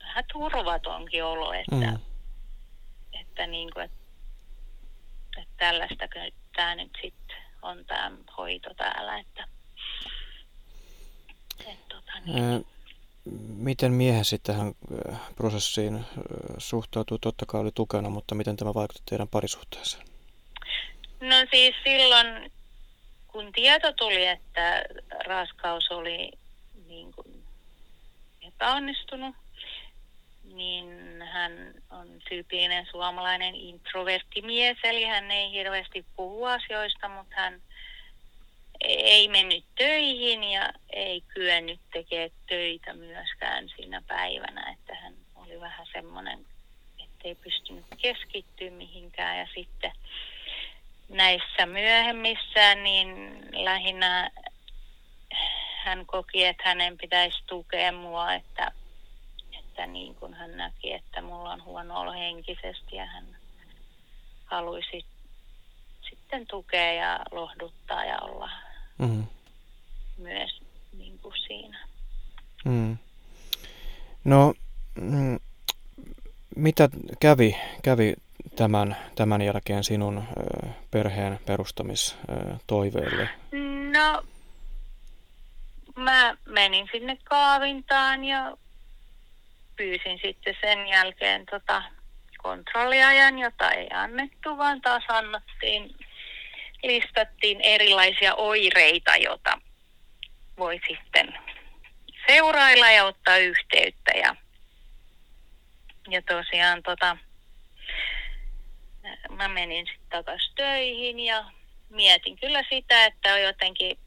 vähän 0.00 0.24
turvatonkin 0.32 1.24
olo, 1.24 1.52
että, 1.52 1.90
mm. 1.90 1.98
että, 3.20 3.46
niin 3.46 3.70
kuin, 3.72 3.84
että, 3.84 3.96
että 5.36 5.54
tällaista 5.56 6.04
tämä 6.56 6.74
nyt 6.74 6.98
sitten 7.02 7.36
on 7.62 7.84
tämä 7.84 8.12
hoito 8.36 8.74
täällä. 8.74 9.18
Että, 9.18 9.44
että, 11.66 11.94
tota, 11.94 12.12
niin. 12.26 12.66
Miten 13.56 13.92
miehesi 13.92 14.38
tähän 14.38 14.74
prosessiin 15.36 16.04
suhtautuu? 16.58 17.18
Totta 17.18 17.46
kai 17.46 17.60
oli 17.60 17.70
tukena, 17.74 18.10
mutta 18.10 18.34
miten 18.34 18.56
tämä 18.56 18.74
vaikutti 18.74 19.02
teidän 19.10 19.28
parisuhteeseen? 19.28 20.06
No 21.20 21.36
siis 21.50 21.74
silloin 21.84 22.52
kun 23.28 23.52
tieto 23.52 23.92
tuli, 23.92 24.26
että 24.26 24.84
raskaus 25.26 25.90
oli 25.90 26.32
niin 26.88 27.12
kuin 27.12 27.42
epäonnistunut, 28.42 29.36
niin 30.54 30.86
hän 31.32 31.52
on 31.90 32.08
tyypillinen 32.28 32.86
suomalainen 32.90 33.54
introverttimies, 33.54 34.76
eli 34.84 35.04
hän 35.04 35.30
ei 35.30 35.52
hirveästi 35.52 36.04
puhu 36.16 36.44
asioista, 36.44 37.08
mutta 37.08 37.34
hän 37.36 37.62
ei 38.84 39.28
mennyt 39.28 39.64
töihin 39.78 40.44
ja 40.44 40.72
ei 40.90 41.20
kyennyt 41.20 41.80
tekemään 41.92 42.30
töitä 42.48 42.94
myöskään 42.94 43.68
siinä 43.76 44.02
päivänä, 44.06 44.70
että 44.72 44.94
hän 44.94 45.14
oli 45.34 45.60
vähän 45.60 45.86
semmoinen, 45.92 46.46
ettei 47.04 47.34
pystynyt 47.34 47.84
keskittyä 48.02 48.70
mihinkään. 48.70 49.38
Ja 49.38 49.46
sitten 49.54 49.92
näissä 51.08 51.66
myöhemmissä, 51.66 52.74
niin 52.74 53.40
lähinnä 53.52 54.30
hän 55.84 56.06
koki, 56.06 56.44
että 56.44 56.62
hänen 56.66 56.98
pitäisi 56.98 57.38
tukea 57.46 57.92
mua, 57.92 58.34
että, 58.34 58.72
että 59.58 59.86
niin 59.86 60.14
kuin 60.14 60.34
hän 60.34 60.56
näki, 60.56 60.92
että 60.92 61.22
mulla 61.22 61.52
on 61.52 61.64
huono 61.64 62.00
olo 62.00 62.12
henkisesti 62.12 62.96
ja 62.96 63.06
hän 63.06 63.36
haluaisi 64.44 65.04
sitten 66.10 66.46
tukea 66.46 66.92
ja 66.92 67.20
lohduttaa 67.30 68.04
ja 68.04 68.18
olla 68.18 68.50
mm. 69.00 69.24
myös 70.18 70.60
niin 70.98 71.18
kuin 71.18 71.34
siinä. 71.46 71.86
Mm. 72.64 72.98
No, 74.24 74.54
mm, 75.00 75.38
mitä 76.56 76.88
kävi, 77.20 77.56
kävi 77.82 78.14
tämän, 78.56 78.96
tämän 79.14 79.42
jälkeen 79.42 79.84
sinun 79.84 80.18
ö, 80.18 80.22
perheen 80.90 81.40
perustamistoiveelle? 81.46 83.28
No, 83.92 84.22
mä 85.96 86.36
menin 86.46 86.88
sinne 86.92 87.18
kaavintaan 87.24 88.24
ja 88.24 88.56
pyysin 89.76 90.18
sitten 90.22 90.56
sen 90.60 90.88
jälkeen 90.88 91.46
tota 91.50 91.82
kontrolliajan, 92.42 93.38
jota 93.38 93.70
ei 93.70 93.88
annettu, 93.92 94.58
vaan 94.58 94.80
taas 94.80 95.04
annettiin, 95.08 95.94
listattiin 96.82 97.60
erilaisia 97.60 98.34
oireita, 98.34 99.16
joita 99.16 99.58
voi 100.58 100.80
sitten 100.88 101.38
seurailla 102.26 102.90
ja 102.90 103.04
ottaa 103.04 103.36
yhteyttä. 103.36 104.10
Ja, 104.10 104.36
ja 106.08 106.22
tosiaan 106.22 106.82
tota, 106.82 107.16
mä 109.30 109.48
menin 109.48 109.86
sitten 109.86 110.08
takaisin 110.10 110.54
töihin 110.54 111.20
ja 111.20 111.44
mietin 111.88 112.38
kyllä 112.38 112.64
sitä, 112.70 113.06
että 113.06 113.34
on 113.34 113.42
jotenkin 113.42 113.98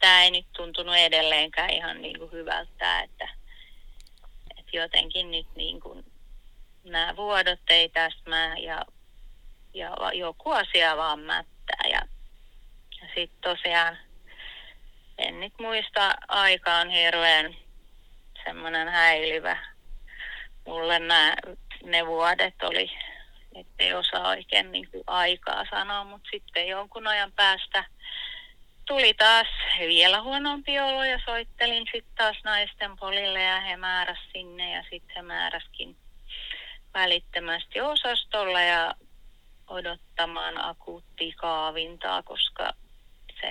tämä 0.00 0.22
ei 0.22 0.30
nyt 0.30 0.46
tuntunut 0.56 0.96
edelleenkään 0.96 1.70
ihan 1.70 2.02
niin 2.02 2.18
kuin 2.18 2.32
hyvältä, 2.32 3.00
että, 3.00 3.28
että 4.58 4.76
jotenkin 4.76 5.30
nyt 5.30 5.46
niin 5.56 5.80
kuin 5.80 6.04
nämä 6.84 7.16
vuodot 7.16 7.60
ei 7.70 7.88
täsmää 7.88 8.58
ja, 8.58 8.84
ja 9.74 9.96
joku 10.14 10.50
asia 10.50 10.96
vaan 10.96 11.20
mättää. 11.20 11.57
Ja, 11.84 12.00
ja 13.00 13.08
sitten 13.14 13.40
tosiaan, 13.40 13.98
en 15.18 15.40
nyt 15.40 15.52
muista, 15.60 16.14
aika 16.28 16.76
on 16.76 16.90
hirveän 16.90 17.56
semmoinen 18.44 18.88
häilyvä. 18.88 19.56
Mulle 20.66 20.98
nämä, 20.98 21.34
ne 21.84 22.06
vuodet 22.06 22.62
oli, 22.62 22.90
ettei 23.54 23.94
osaa 23.94 24.28
oikein 24.28 24.72
niin 24.72 24.90
kuin 24.90 25.04
aikaa 25.06 25.64
sanoa, 25.70 26.04
mutta 26.04 26.28
sitten 26.30 26.68
jonkun 26.68 27.06
ajan 27.06 27.32
päästä 27.32 27.84
tuli 28.88 29.14
taas 29.14 29.46
vielä 29.78 30.22
huonompi 30.22 30.80
olo 30.80 31.04
ja 31.04 31.20
soittelin 31.24 31.84
sitten 31.92 32.14
taas 32.16 32.36
naisten 32.44 32.96
polille 32.96 33.42
ja 33.42 33.60
he 33.60 33.76
määräs 33.76 34.18
sinne 34.32 34.72
ja 34.72 34.82
sitten 34.82 35.16
he 35.16 35.22
määräskin 35.22 35.96
välittömästi 36.94 37.80
osastolla 37.80 38.60
ja 38.60 38.94
odottamaan 39.68 40.64
akuuttia 40.64 41.32
kaavintaa, 41.36 42.22
koska 42.22 42.72
se 43.40 43.50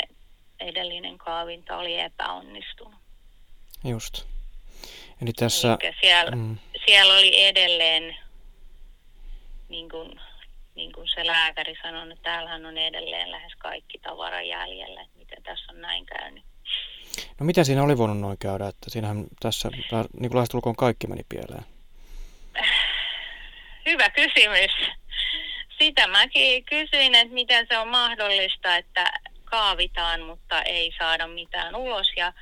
edellinen 0.59 1.17
kaavinta 1.17 1.77
oli 1.77 1.99
epäonnistunut. 1.99 2.99
Just. 3.83 4.25
Eli 5.21 5.33
tässä... 5.33 5.77
siellä, 6.01 6.31
mm. 6.31 6.57
siellä 6.85 7.13
oli 7.13 7.45
edelleen, 7.45 8.17
niin 9.69 9.89
kuin, 9.89 10.21
niin 10.75 10.93
kuin 10.93 11.07
se 11.15 11.27
lääkäri 11.27 11.75
sanoi, 11.81 12.11
että 12.11 12.23
täällähän 12.23 12.65
on 12.65 12.77
edelleen 12.77 13.31
lähes 13.31 13.53
kaikki 13.57 13.99
tavara 13.99 14.41
jäljellä, 14.41 15.01
että 15.01 15.17
miten 15.17 15.43
tässä 15.43 15.71
on 15.71 15.81
näin 15.81 16.05
käynyt. 16.05 16.43
No 17.39 17.45
mitä 17.45 17.63
siinä 17.63 17.83
oli 17.83 17.97
voinut 17.97 18.19
noin 18.19 18.37
käydä, 18.37 18.67
että 18.67 18.89
siinähän 18.89 19.25
tässä 19.39 19.69
niin 20.19 20.31
kuin 20.63 20.75
kaikki 20.75 21.07
meni 21.07 21.21
pieleen? 21.29 21.65
Hyvä 23.85 24.09
kysymys. 24.09 24.71
Sitä 25.79 26.07
mäkin 26.07 26.65
kysyin, 26.65 27.15
että 27.15 27.33
miten 27.33 27.67
se 27.69 27.77
on 27.77 27.87
mahdollista, 27.87 28.75
että 28.75 29.11
kaavitaan, 29.45 30.21
mutta 30.21 30.61
ei 30.61 30.93
saada 30.97 31.27
mitään 31.27 31.75
ulos 31.75 32.07
ja, 32.15 32.33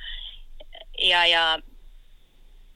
ja, 0.98 1.26
ja 1.26 1.58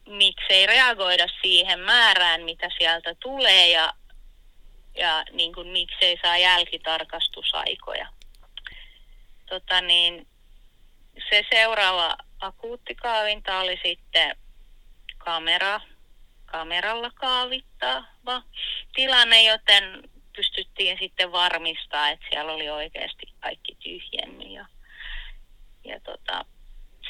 miksei 0.08 0.66
reagoida 0.66 1.26
siihen 1.42 1.80
määrään, 1.80 2.42
mitä 2.42 2.68
sieltä 2.78 3.14
tulee 3.14 3.70
ja, 3.70 3.92
ja 4.96 5.24
niin 5.32 5.54
kuin, 5.54 5.68
miksei 5.68 6.18
saa 6.22 6.38
jälkitarkastusaikoja. 6.38 8.08
Tota 9.48 9.80
niin, 9.80 10.26
se 11.30 11.44
seuraava 11.50 12.16
akuuttikaavinta 12.40 13.58
oli 13.58 13.80
sitten 13.84 14.36
kamera 15.18 15.80
kameralla 16.50 17.10
kaavittava 17.10 18.42
tilanne, 18.94 19.42
joten 19.42 20.10
pystyttiin 20.36 20.98
sitten 21.00 21.32
varmistaa, 21.32 22.08
että 22.08 22.26
siellä 22.30 22.52
oli 22.52 22.70
oikeasti 22.70 23.26
kaikki 23.40 23.74
tyhjennyt. 23.74 24.50
Ja, 24.50 24.66
ja 25.84 26.00
tota, 26.00 26.44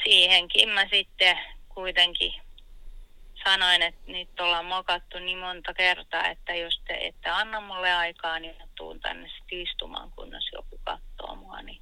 siihenkin 0.03 0.69
mä 0.69 0.87
sitten 0.87 1.39
kuitenkin 1.69 2.33
sanoin, 3.43 3.81
että 3.81 4.11
nyt 4.11 4.39
ollaan 4.39 4.65
mokattu 4.65 5.19
niin 5.19 5.37
monta 5.37 5.73
kertaa, 5.73 6.27
että 6.27 6.55
jos 6.55 6.81
te 6.87 6.97
ette 7.01 7.29
anna 7.29 7.61
mulle 7.61 7.93
aikaa, 7.93 8.39
niin 8.39 8.55
mä 8.57 8.67
tuun 8.75 8.99
tänne 8.99 9.29
sitten 9.29 9.61
istumaan, 9.61 10.11
kunnes 10.11 10.49
joku 10.53 10.79
katsoo 10.83 11.35
mua. 11.35 11.61
Niin 11.61 11.81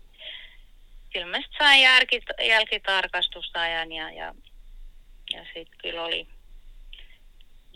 sitten 1.14 1.46
sain 1.58 1.82
jälkitarkastusajan 2.48 3.92
ja, 3.92 4.12
ja, 4.12 4.36
ja 5.34 5.44
sitten 5.44 5.80
kyllä 5.82 6.04
oli 6.04 6.28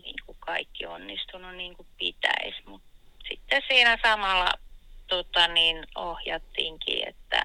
niin 0.03 0.15
kuin 0.25 0.37
kaikki 0.39 0.85
onnistunut 0.85 1.55
niin 1.55 1.75
kuin 1.75 1.87
pitäisi. 1.97 2.61
Mutta 2.65 2.87
sitten 3.53 3.75
siinä 3.75 3.97
samalla 4.03 4.53
tota, 5.07 5.47
niin 5.47 5.87
ohjattiinkin, 5.95 7.07
että, 7.07 7.43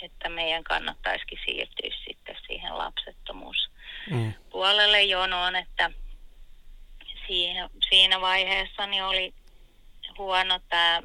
että 0.00 0.28
meidän 0.28 0.64
kannattaisikin 0.64 1.38
siirtyä 1.44 1.90
sitten 2.06 2.36
siihen 2.46 2.78
lapsettomuuspuolelle 2.78 5.02
mm. 5.02 5.08
jonoon, 5.08 5.56
että 5.56 5.90
siinä, 7.26 7.70
siinä 7.88 8.20
vaiheessa 8.20 8.86
niin 8.86 9.04
oli 9.04 9.34
huono 10.18 10.60
tämä 10.68 11.02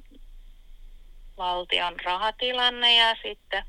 valtion 1.38 2.00
rahatilanne 2.00 2.96
ja 2.96 3.16
sitten 3.24 3.63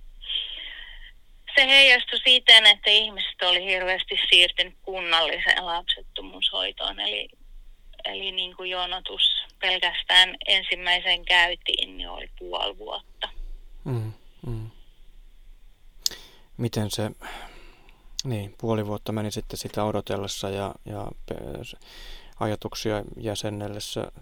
se 1.57 1.67
heijastui 1.67 2.19
siten, 2.25 2.67
että 2.67 2.91
ihmiset 2.91 3.43
oli 3.43 3.65
hirveästi 3.65 4.21
siirtynyt 4.31 4.75
kunnalliseen 4.83 5.67
lapsettomuushoitoon. 5.67 7.01
Eli, 7.01 7.29
eli 8.05 8.33
niin 8.33 8.57
kuin 8.57 8.71
jonotus 8.71 9.48
pelkästään 9.61 10.37
ensimmäisen 10.47 11.25
käytiin, 11.25 11.97
niin 11.97 12.09
oli 12.09 12.31
puoli 12.39 12.79
vuotta. 12.79 13.29
Mm, 13.85 14.13
mm. 14.47 14.71
Miten 16.57 16.91
se, 16.91 17.11
niin 18.25 18.55
puoli 18.61 18.87
vuotta 18.87 19.13
meni 19.13 19.31
sitten 19.31 19.59
sitä 19.59 19.85
odotellessa 19.85 20.51
ja, 20.51 20.75
ja 20.85 21.07
ajatuksia 22.41 23.03
jäsennellessä 23.17 24.13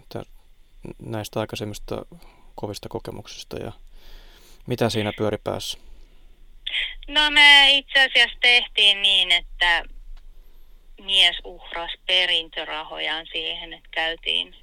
näistä 0.99 1.39
aikaisemmista 1.39 2.05
kovista 2.55 2.89
kokemuksista 2.89 3.57
ja 3.57 3.71
mitä 4.67 4.89
siinä 4.89 5.11
pyöri 5.17 5.37
päässä? 5.43 5.77
No 7.07 7.29
me 7.31 7.71
itse 7.71 7.99
asiassa 7.99 8.37
tehtiin 8.41 9.01
niin, 9.01 9.31
että 9.31 9.83
mies 11.01 11.35
uhras 11.43 11.91
perintörahojaan 12.07 13.25
siihen, 13.31 13.73
että 13.73 13.89
käytiin 13.91 14.55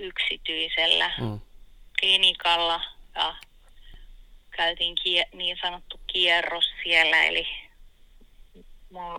yksityisellä 0.00 1.10
mm. 1.20 1.40
klinikalla 2.00 2.80
ja 3.14 3.36
käytiin 4.50 4.94
kie- 4.94 5.28
niin 5.32 5.58
sanottu 5.62 6.00
kierros 6.12 6.64
siellä, 6.82 7.24
eli 7.24 7.48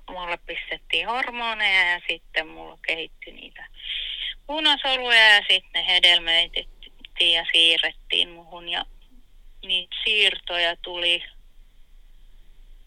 mulle 0.09 0.37
pistettiin 0.45 1.07
hormoneja 1.07 1.91
ja 1.91 2.01
sitten 2.09 2.47
mulla 2.47 2.77
kehittyi 2.87 3.33
niitä 3.33 3.67
punasoluja 4.47 5.35
ja 5.35 5.41
sitten 5.49 5.71
ne 5.73 5.87
hedelmöitettiin 5.87 7.33
ja 7.33 7.45
siirrettiin 7.53 8.29
muhun 8.29 8.69
ja 8.69 8.85
niitä 9.65 9.95
siirtoja 10.03 10.75
tuli 10.75 11.23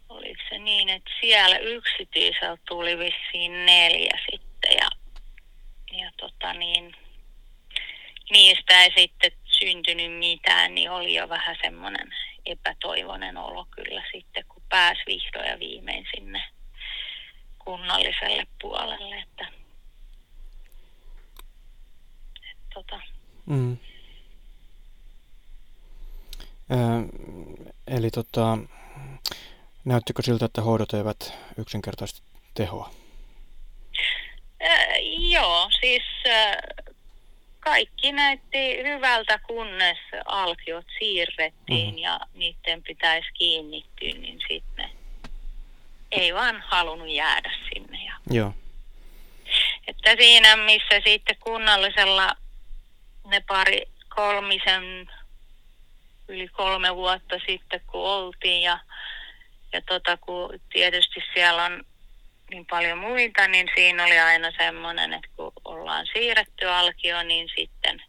oliko 0.08 0.42
se 0.48 0.58
niin, 0.58 0.88
että 0.88 1.10
siellä 1.20 1.58
yksityisellä 1.58 2.56
tuli 2.68 2.98
vissiin 2.98 3.66
neljä 3.66 4.18
sitten 4.30 4.72
ja, 4.76 4.88
ja 5.98 6.10
tota 6.16 6.52
niin, 6.52 6.96
niistä 8.34 8.82
ei 8.82 8.92
sitten 8.96 9.32
syntynyt 9.44 10.18
mitään, 10.18 10.74
niin 10.74 10.90
oli 10.90 11.14
jo 11.14 11.28
vähän 11.28 11.56
semmoinen 11.62 12.14
epätoivoinen 12.46 13.36
olo 13.36 13.66
kyllä 13.70 14.02
sitten, 14.12 14.44
kun 14.48 14.62
pääsi 14.68 15.00
vihdoin 15.06 15.48
ja 15.48 15.58
viimein 15.58 16.06
sinne 16.14 16.44
kunnalliselle 17.58 18.46
puolelle, 18.60 19.16
että, 19.16 19.48
että 22.50 22.74
tota. 22.74 23.00
mm. 23.46 23.76
Ö, 26.70 26.76
eli 27.86 28.10
tota, 28.10 28.58
Näyttikö 29.84 30.22
siltä, 30.22 30.44
että 30.44 30.62
hoidot 30.62 30.94
eivät 30.94 31.32
yksinkertaisesti 31.58 32.22
tehoa? 32.54 32.90
Äh, 34.62 34.96
joo, 35.18 35.68
siis 35.80 36.02
äh, 36.26 36.56
kaikki 37.64 38.12
näytti 38.12 38.82
hyvältä, 38.82 39.38
kunnes 39.38 39.98
alkiot 40.24 40.86
siirrettiin 40.98 41.94
mm. 41.94 41.98
ja 41.98 42.20
niiden 42.34 42.82
pitäisi 42.82 43.28
kiinnittyä, 43.34 44.12
niin 44.12 44.38
sitten 44.48 44.90
ei 46.12 46.34
vaan 46.34 46.64
halunnut 46.66 47.08
jäädä 47.08 47.52
sinne. 47.68 48.04
Ja 48.04 48.14
Joo. 48.30 48.54
Että 49.86 50.16
siinä, 50.18 50.56
missä 50.56 51.00
sitten 51.06 51.36
kunnallisella 51.40 52.36
ne 53.26 53.40
pari 53.40 53.82
kolmisen, 54.14 55.10
yli 56.28 56.48
kolme 56.48 56.96
vuotta 56.96 57.36
sitten, 57.46 57.80
kun 57.86 58.00
oltiin 58.00 58.62
ja, 58.62 58.78
ja 59.72 59.82
tota, 59.82 60.16
kun 60.16 60.60
tietysti 60.72 61.20
siellä 61.34 61.64
on 61.64 61.84
niin 62.50 62.66
paljon 62.66 62.98
muita, 62.98 63.48
niin 63.48 63.70
siinä 63.74 64.04
oli 64.04 64.18
aina 64.18 64.50
semmoinen, 64.58 65.12
että 65.12 65.28
kun 65.36 65.43
ollaan 65.74 66.06
siirretty 66.12 66.68
alkio, 66.68 67.22
niin 67.22 67.48
sitten 67.56 68.02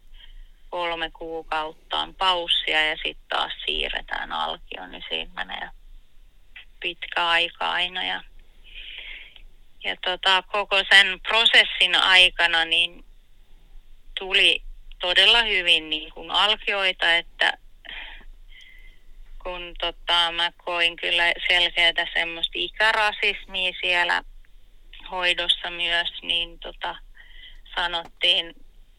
kolme 0.69 1.12
kuukautta 1.12 1.99
on 1.99 2.15
paussia 2.15 2.86
ja 2.86 2.95
sitten 2.95 3.28
taas 3.30 3.54
siirretään 3.65 4.32
alkio, 4.32 4.88
niin 4.88 5.04
siinä 5.10 5.32
menee 5.36 5.69
pitkä 6.80 7.28
aika 7.28 7.71
aina. 7.71 8.04
Ja, 8.04 8.23
ja 9.84 9.95
tota, 10.06 10.43
koko 10.51 10.75
sen 10.89 11.19
prosessin 11.28 11.95
aikana 11.95 12.65
niin 12.65 13.06
tuli 14.19 14.62
todella 15.01 15.43
hyvin 15.43 15.89
niin 15.89 16.13
kuin 16.13 16.32
alkioita, 16.32 17.15
että 17.15 17.58
kun 19.43 19.73
tota, 19.80 20.32
mä 20.32 20.51
koin 20.58 20.95
kyllä 20.95 21.34
selkeätä 21.47 22.08
semmoista 22.13 22.51
ikärasismia 22.56 23.71
siellä 23.82 24.23
hoidossa 25.12 25.69
myös, 25.69 26.10
niin 26.21 26.60
tota, 26.60 26.95
sanottiin, 27.76 28.56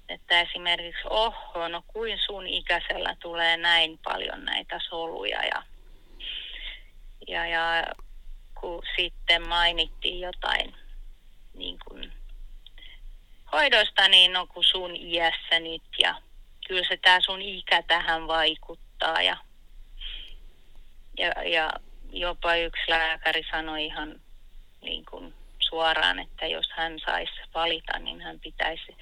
että 0.08 0.40
esimerkiksi 0.40 1.02
oho, 1.10 1.68
no 1.68 1.82
kuin 1.86 2.18
sun 2.26 2.46
ikäisellä 2.46 3.16
tulee 3.22 3.56
näin 3.56 3.98
paljon 4.04 4.44
näitä 4.44 4.80
soluja? 4.88 5.42
Ja, 5.44 5.62
ja, 7.28 7.46
ja 7.46 7.86
kun 8.60 8.82
sitten 8.96 9.48
mainittiin 9.48 10.20
jotain 10.20 10.74
niin 11.54 11.78
kuin 11.88 12.12
hoidosta, 13.52 14.08
niin 14.08 14.32
no 14.32 14.46
kun 14.46 14.64
sun 14.64 14.96
iässä 14.96 15.60
nyt 15.60 15.82
ja 15.98 16.14
kyllä 16.68 16.82
se 16.88 16.96
tämä 16.96 17.20
sun 17.20 17.42
ikä 17.42 17.82
tähän 17.82 18.26
vaikuttaa 18.26 19.22
ja, 19.22 19.36
ja, 21.18 21.32
ja 21.44 21.72
jopa 22.12 22.54
yksi 22.54 22.82
lääkäri 22.88 23.42
sanoi 23.50 23.84
ihan 23.84 24.20
niin 24.80 25.04
kuin 25.10 25.34
suoraan, 25.76 26.18
että 26.18 26.46
jos 26.46 26.66
hän 26.70 26.98
saisi 27.06 27.32
valita, 27.54 27.98
niin 27.98 28.20
hän 28.20 28.40
pitäisi 28.40 28.96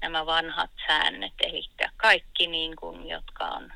nämä 0.00 0.26
vanhat 0.26 0.70
säännöt, 0.86 1.32
eli 1.40 1.68
kaikki 1.96 2.46
niin 2.46 2.76
kuin, 2.76 3.08
jotka 3.08 3.44
on 3.44 3.72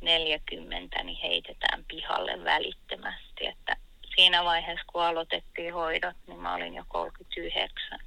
40, 0.00 1.02
niin 1.02 1.18
heitetään 1.22 1.84
pihalle 1.88 2.44
välittömästi. 2.44 3.46
Että 3.46 3.76
siinä 4.16 4.44
vaiheessa, 4.44 4.84
kun 4.92 5.02
aloitettiin 5.02 5.74
hoidot, 5.74 6.16
niin 6.26 6.40
mä 6.40 6.54
olin 6.54 6.74
jo 6.74 6.84
39. 6.88 7.98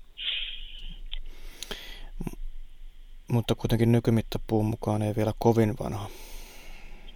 Mutta 3.28 3.56
kuitenkin 3.56 3.92
nykymittapuun 3.92 4.66
mukaan 4.66 5.02
ei 5.02 5.16
vielä 5.16 5.34
kovin 5.38 5.76
vanha. 5.84 6.10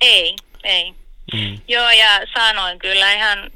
Ei, 0.01 0.35
ei. 0.63 0.93
Mm. 1.33 1.59
Joo, 1.67 1.89
ja 1.89 2.19
sanoin 2.33 2.79
kyllä 2.79 3.13
ihan 3.13 3.51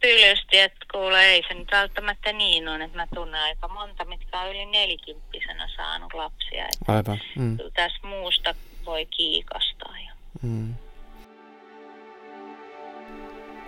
tylysti, 0.00 0.58
että 0.58 0.85
kuule, 0.96 1.24
ei 1.24 1.42
se 1.48 1.54
nyt 1.54 1.68
välttämättä 1.72 2.32
niin 2.32 2.68
on, 2.68 2.82
että 2.82 2.96
mä 2.96 3.06
tunnen 3.14 3.40
aika 3.40 3.68
monta, 3.68 4.04
mitkä 4.04 4.40
on 4.40 4.50
yli 4.50 4.66
nelikymppisenä 4.66 5.68
saanut 5.76 6.14
lapsia. 6.14 6.64
Että 6.64 6.92
Aivan. 6.92 7.18
Mm. 7.38 7.56
Tässä 7.74 8.06
muusta 8.06 8.54
voi 8.86 9.06
kiikastaa. 9.06 9.94
Ja. 10.06 10.12
Mm. 10.42 10.74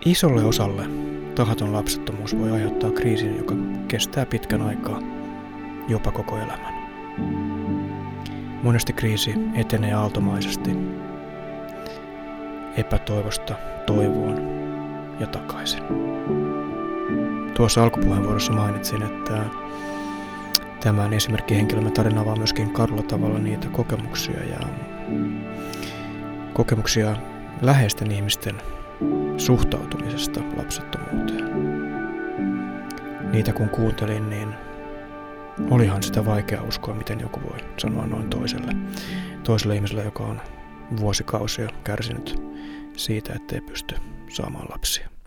Isolle 0.05 0.45
osalle 0.45 0.83
tahaton 1.35 1.73
lapsettomuus 1.73 2.39
voi 2.39 2.51
aiheuttaa 2.51 2.91
kriisin, 2.91 3.37
joka 3.39 3.55
kestää 3.89 4.27
pitkän 4.27 4.63
aikaa, 4.63 5.01
jopa 5.89 6.13
koko 6.13 6.37
elämän. 6.37 6.75
Monesti 8.63 8.93
kriisi 8.93 9.35
etenee 9.55 9.93
aaltomaisesti 9.93 10.71
epätoivosta 12.77 13.55
toivoon 13.87 14.37
ja 15.21 15.27
takaisin. 15.27 15.83
Tuossa 17.59 17.83
alkupuheenvuorossa 17.83 18.53
mainitsin, 18.53 19.03
että 19.03 19.45
tämän 20.81 21.13
esimerkkihenkilömme 21.13 21.91
tarina 21.91 22.21
avaa 22.21 22.37
myöskin 22.37 22.71
karulla 22.73 23.03
tavalla 23.03 23.39
niitä 23.39 23.69
kokemuksia 23.69 24.45
ja 24.45 24.59
kokemuksia 26.53 27.17
läheisten 27.63 28.11
ihmisten 28.11 28.55
suhtautumisesta 29.37 30.41
lapsettomuuteen. 30.57 31.45
Niitä 33.33 33.53
kun 33.53 33.69
kuuntelin, 33.69 34.31
niin 34.31 34.55
olihan 35.71 36.03
sitä 36.03 36.25
vaikea 36.25 36.63
uskoa, 36.63 36.95
miten 36.95 37.21
joku 37.21 37.41
voi 37.43 37.59
sanoa 37.79 38.07
noin 38.07 38.31
toiselle. 38.31 38.73
Toiselle 39.45 39.75
ihmiselle, 39.75 40.05
joka 40.05 40.25
on 40.25 40.41
vuosikausia 41.01 41.69
kärsinyt 41.85 42.43
siitä, 42.97 43.33
ettei 43.33 43.61
pysty 43.61 43.95
saamaan 44.29 44.67
lapsia. 44.71 45.18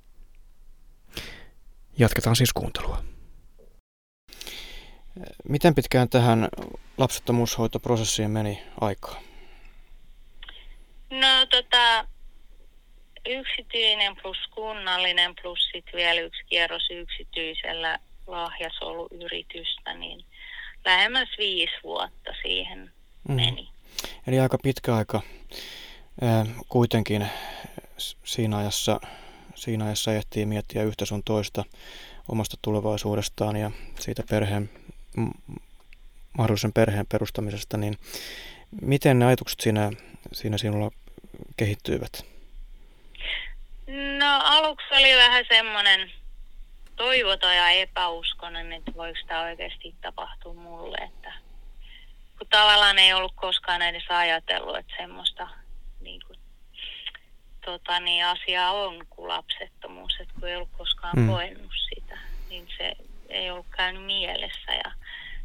Jatketaan 2.02 2.36
siis 2.36 2.54
kuuntelua. 2.54 3.04
Miten 5.50 5.76
pitkään 5.76 6.10
tähän 6.10 6.48
lapsettomuushoitoprosessiin 6.98 8.32
meni 8.32 8.64
aikaa? 8.82 9.22
No 11.12 11.46
tota, 11.50 12.08
yksityinen 13.26 14.16
plus 14.22 14.38
kunnallinen 14.56 15.36
plus 15.42 15.60
sitten 15.74 15.94
vielä 15.94 16.22
yksi 16.22 16.44
kierros 16.50 16.88
yksityisellä 16.92 18.00
lahjasoluyritystä, 18.28 19.94
niin 19.94 20.26
lähemmäs 20.86 21.30
viisi 21.38 21.74
vuotta 21.84 22.32
siihen 22.42 22.92
mm. 23.28 23.36
meni. 23.36 23.70
Eli 24.28 24.40
aika 24.40 24.58
pitkä 24.64 24.96
aika. 24.96 25.22
Kuitenkin 26.70 27.28
siinä 28.24 28.58
ajassa, 28.58 29.00
siinä 29.62 29.86
ajassa 29.86 30.13
ehtii 30.13 30.45
miettiä 30.45 30.84
yhtä 30.84 31.06
sun 31.06 31.24
toista 31.24 31.63
omasta 32.28 32.58
tulevaisuudestaan 32.62 33.56
ja 33.56 33.71
siitä 34.00 34.24
perheen, 34.30 34.69
mahdollisen 36.38 36.74
perheen 36.74 37.08
perustamisesta, 37.08 37.78
niin 37.78 37.97
miten 38.82 39.19
ne 39.19 39.26
ajatukset 39.26 39.60
siinä, 39.60 39.91
siinä 40.34 40.58
sinulla 40.58 40.91
kehittyivät? 41.58 42.26
No 44.17 44.39
aluksi 44.43 44.88
oli 44.91 45.17
vähän 45.17 45.45
semmoinen 45.50 46.12
toivoton 46.95 47.56
ja 47.56 47.69
epäuskonen, 47.69 48.74
että 48.74 48.91
voiko 48.95 49.19
tämä 49.28 49.41
oikeasti 49.41 49.95
tapahtua 50.02 50.54
mulle, 50.54 50.97
että 50.97 51.34
kun 52.38 52.47
tavallaan 52.50 53.00
ei 53.00 53.13
ollut 53.13 53.34
koskaan 53.36 53.82
edes 53.82 54.04
ajatellut, 54.10 54.78
että 54.78 54.93
semmoista 54.97 55.47
tota, 57.65 58.00
niin 58.00 58.26
asiaa 58.26 58.71
on 58.71 59.06
kuin 59.10 59.28
lapsettomuus, 59.28 60.13
että 60.19 60.34
kun 60.39 60.50
ei 60.50 60.56
ollut 60.56 60.69
koskaan 60.78 61.19
mm. 61.19 61.28
koennut 61.28 61.71
sitä, 61.95 62.17
niin 62.50 62.67
se 62.78 62.91
ei 63.30 63.52
ollut 63.52 63.65
käynyt 63.78 64.06
mielessä 64.06 64.71
ja 64.71 64.91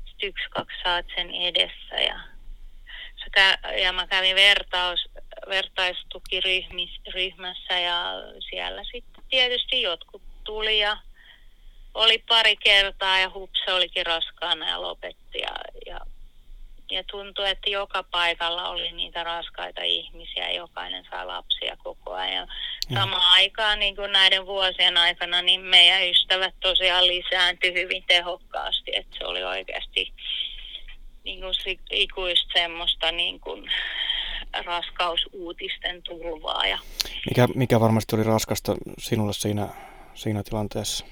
sitten 0.06 0.28
yksi, 0.28 0.44
kaksi 0.50 0.76
saat 0.82 1.06
sen 1.14 1.34
edessä 1.34 1.94
ja, 1.94 2.20
ja 3.82 3.92
mä 3.92 4.06
kävin 4.06 4.36
vertaus, 4.36 5.08
vertaistukiryhmässä 5.48 7.78
ja 7.78 8.12
siellä 8.50 8.84
sitten 8.84 9.24
tietysti 9.30 9.82
jotkut 9.82 10.22
tuli 10.44 10.78
ja 10.78 10.96
oli 11.94 12.24
pari 12.28 12.56
kertaa 12.56 13.18
ja 13.18 13.30
hupse 13.34 13.72
olikin 13.72 14.06
raskaana 14.06 14.68
ja 14.68 14.82
lopetti 14.82 15.38
ja, 15.38 15.54
ja 15.86 16.00
ja 16.90 17.04
tuntui, 17.04 17.50
että 17.50 17.70
joka 17.70 18.02
paikalla 18.02 18.68
oli 18.68 18.92
niitä 18.92 19.24
raskaita 19.24 19.82
ihmisiä, 19.82 20.50
jokainen 20.50 21.04
saa 21.10 21.26
lapsia 21.26 21.76
koko 21.76 22.12
ajan. 22.12 22.48
Samaan 22.94 23.32
aikaan 23.32 23.78
niin 23.78 23.96
kuin 23.96 24.12
näiden 24.12 24.46
vuosien 24.46 24.96
aikana 24.96 25.42
niin 25.42 25.60
meidän 25.60 26.08
ystävät 26.08 26.54
tosiaan 26.60 27.06
lisääntyi 27.06 27.74
hyvin 27.74 28.04
tehokkaasti, 28.06 28.90
että 28.94 29.18
se 29.18 29.24
oli 29.24 29.44
oikeasti 29.44 30.12
niin 31.24 31.40
kuin 31.40 31.54
ikuista 31.90 32.48
semmoista 32.52 33.12
niin 33.12 33.40
kuin 33.40 33.70
raskausuutisten 34.64 36.02
tulvaa. 36.02 36.66
Ja... 36.66 36.78
Mikä, 37.28 37.48
mikä 37.54 37.80
varmasti 37.80 38.16
oli 38.16 38.24
raskasta 38.24 38.74
sinulle 38.98 39.32
siinä, 39.32 39.68
siinä 40.14 40.42
tilanteessa? 40.42 41.06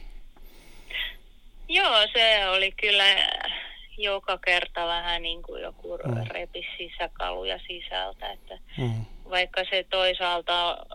Joo, 1.69 2.07
se 2.13 2.49
oli 2.49 2.73
kyllä 2.73 3.05
joka 3.99 4.39
kerta 4.39 4.87
vähän 4.87 5.23
niin 5.23 5.43
kuin 5.43 5.63
joku 5.63 5.99
mm. 6.05 6.27
repisi 6.31 6.69
sisäkaluja 6.79 7.59
sisältä. 7.67 8.33
Että 8.33 8.59
mm. 8.79 9.05
Vaikka 9.31 9.65
se 9.71 9.87
toisaalta 9.91 10.87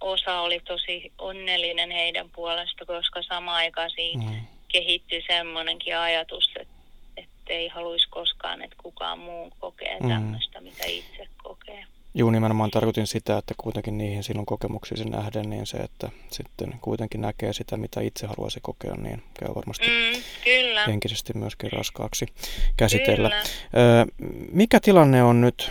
osa 0.00 0.40
oli 0.40 0.60
tosi 0.60 1.12
onnellinen 1.18 1.90
heidän 1.90 2.30
puolesta, 2.30 2.86
koska 2.86 3.22
sama 3.22 3.54
aikaan 3.54 3.90
siinä 3.90 4.24
mm. 4.24 4.46
kehittyi 4.68 5.24
semmoinenkin 5.26 5.96
ajatus, 5.98 6.54
että, 6.56 7.36
ei 7.48 7.68
haluaisi 7.68 8.08
koskaan, 8.10 8.62
että 8.62 8.76
kukaan 8.82 9.18
muu 9.18 9.52
kokee 9.58 10.00
mm. 10.00 10.08
tämmöistä, 10.08 10.60
mitä 10.60 10.84
itse 10.84 11.28
kokee. 11.42 11.84
Juu, 12.18 12.30
nimenomaan 12.30 12.70
tarkoitin 12.70 13.06
sitä, 13.06 13.38
että 13.38 13.54
kuitenkin 13.56 13.98
niihin 13.98 14.22
sinun 14.22 14.46
kokemuksiisi 14.46 15.04
nähden, 15.04 15.50
niin 15.50 15.66
se, 15.66 15.76
että 15.76 16.08
sitten 16.30 16.74
kuitenkin 16.80 17.20
näkee 17.20 17.52
sitä, 17.52 17.76
mitä 17.76 18.00
itse 18.00 18.26
haluaisi 18.26 18.60
kokea, 18.62 18.94
niin 18.94 19.22
käy 19.40 19.54
varmasti 19.54 19.86
mm, 19.86 20.22
kyllä. 20.44 20.86
henkisesti 20.86 21.32
myöskin 21.34 21.72
raskaaksi 21.72 22.26
käsitellä. 22.76 23.28
Kyllä. 23.28 23.42
Ö, 23.42 24.06
mikä 24.52 24.80
tilanne 24.80 25.22
on 25.22 25.40
nyt, 25.40 25.70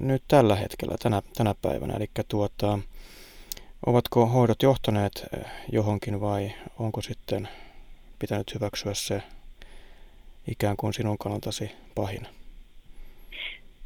nyt 0.00 0.22
tällä 0.28 0.56
hetkellä, 0.56 0.96
tänä, 1.02 1.22
tänä 1.36 1.54
päivänä? 1.62 1.94
Eli 1.94 2.10
tuota, 2.28 2.78
ovatko 3.86 4.26
hoidot 4.26 4.62
johtaneet 4.62 5.26
johonkin 5.72 6.20
vai 6.20 6.52
onko 6.78 7.02
sitten 7.02 7.48
pitänyt 8.18 8.54
hyväksyä 8.54 8.94
se 8.94 9.22
ikään 10.48 10.76
kuin 10.76 10.94
sinun 10.94 11.18
kannaltasi 11.18 11.70
pahin? 11.94 12.28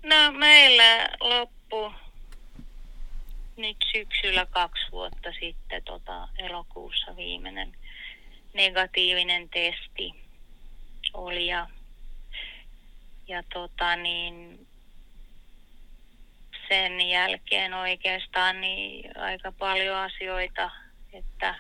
No 0.02 0.32
meillä 0.32 1.08
loppu 1.20 1.99
nyt 3.60 3.76
syksyllä 3.92 4.46
kaksi 4.46 4.82
vuotta 4.92 5.32
sitten 5.40 5.82
tota, 5.82 6.28
elokuussa 6.38 7.16
viimeinen 7.16 7.76
negatiivinen 8.54 9.48
testi 9.48 10.14
oli 11.14 11.46
ja, 11.46 11.66
ja 13.28 13.42
tota 13.52 13.96
niin, 13.96 14.66
sen 16.68 17.00
jälkeen 17.08 17.74
oikeastaan 17.74 18.60
niin 18.60 19.18
aika 19.18 19.52
paljon 19.52 19.96
asioita, 19.96 20.70
että 21.12 21.54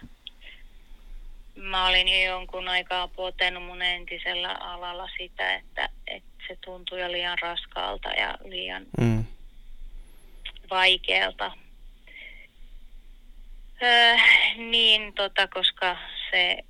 mä 1.54 1.86
olin 1.86 2.08
jo 2.08 2.30
jonkun 2.30 2.68
aikaa 2.68 3.08
potenut 3.08 3.64
mun 3.64 3.82
entisellä 3.82 4.52
alalla 4.52 5.08
sitä, 5.18 5.54
että, 5.54 5.88
että 6.06 6.30
se 6.48 6.58
tuntui 6.64 7.00
jo 7.00 7.12
liian 7.12 7.38
raskaalta 7.38 8.08
ja 8.08 8.38
liian 8.44 8.86
mm. 9.00 9.24
vaikealta. 10.70 11.52
Öö, 13.82 14.16
niin, 14.56 15.14
tota, 15.14 15.48
koska 15.48 15.96
se 16.30 16.64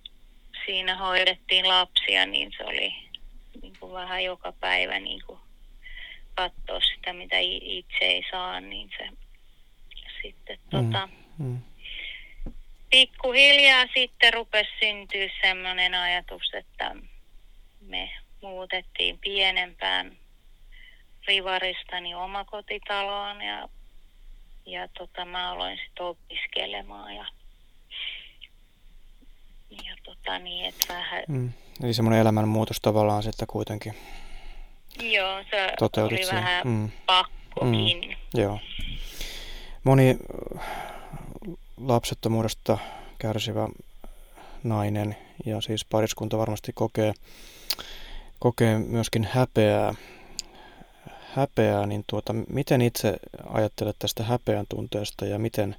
siinä 0.67 0.97
hoidettiin 0.97 1.69
lapsia, 1.69 2.27
niin 2.27 2.53
se 2.57 2.65
oli 2.65 2.95
niin 3.63 3.73
kuin 3.81 3.93
vähän 3.93 4.25
joka 4.25 4.53
päivä 4.53 4.99
niin 4.99 5.23
kuin 5.27 5.39
katsoa 6.35 6.81
sitä, 6.81 7.13
mitä 7.13 7.37
itse 7.39 7.99
ei 8.05 8.25
saa, 8.31 8.61
niin 8.61 8.91
se 8.99 9.09
sitten 10.23 10.59
mm. 10.59 10.71
tota, 10.71 11.09
mm. 11.39 11.59
pikkuhiljaa 12.91 13.85
sitten 13.95 14.33
rupesi 14.33 14.71
syntyä 14.81 15.29
sellainen 15.43 15.95
ajatus, 15.95 16.55
että 16.55 16.97
me 17.81 18.11
muutettiin 18.43 19.19
pienempään 19.19 20.17
rivaristani 21.27 22.15
omakotitaloon 22.15 23.43
ja, 23.43 23.69
ja 24.71 24.89
tota, 24.89 25.25
mä 25.25 25.51
aloin 25.51 25.79
sitten 25.79 26.07
opiskelemaan 26.07 27.15
ja, 27.15 27.27
ja 29.71 29.97
tota 30.05 30.39
niin, 30.39 30.65
että 30.65 30.95
vähän... 30.95 31.25
Mm. 31.29 31.53
Eli 31.83 31.95
semmoinen 31.95 32.21
elämänmuutos 32.21 32.81
tavallaan 32.81 33.23
sitten 33.23 33.49
kuitenkin 33.49 33.95
Joo, 35.03 35.43
se 35.51 35.73
Toteutit 35.79 36.19
oli 36.19 36.27
sen. 36.27 36.37
vähän 36.37 36.67
mm. 36.67 36.91
pakkokin. 37.07 38.01
Mm. 38.09 38.41
Joo. 38.41 38.59
Moni 39.85 40.17
lapsettomuudesta 41.77 42.79
kärsivä 43.19 43.69
nainen 44.65 45.17
ja 45.47 45.61
siis 45.61 45.85
pariskunta 45.85 46.39
varmasti 46.39 46.73
kokee 46.75 47.13
kokee 48.39 48.79
myöskin 48.79 49.29
häpeää, 49.33 49.95
häpeää 51.35 51.87
niin 51.87 52.05
tuota, 52.07 52.33
miten 52.33 52.83
itse 52.83 53.17
ajattelet 53.49 53.97
tästä 53.99 54.23
häpeän 54.23 54.67
tunteesta 54.69 55.25
ja 55.25 55.39
miten 55.39 55.77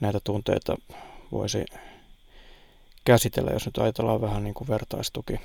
näitä 0.00 0.18
tunteita 0.24 0.76
voisi 1.32 1.64
käsitellä, 3.04 3.50
jos 3.50 3.66
nyt 3.66 3.78
ajatellaan 3.78 4.20
vähän 4.20 4.44
niin 4.44 4.54
kuin 4.54 4.68
vertaistuki 4.68 5.40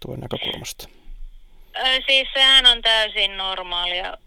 tuen 0.00 0.20
näkökulmasta? 0.20 0.88
Siis 2.06 2.28
sehän 2.34 2.66
on 2.66 2.82
täysin 2.82 3.36
normaalia. 3.36 4.18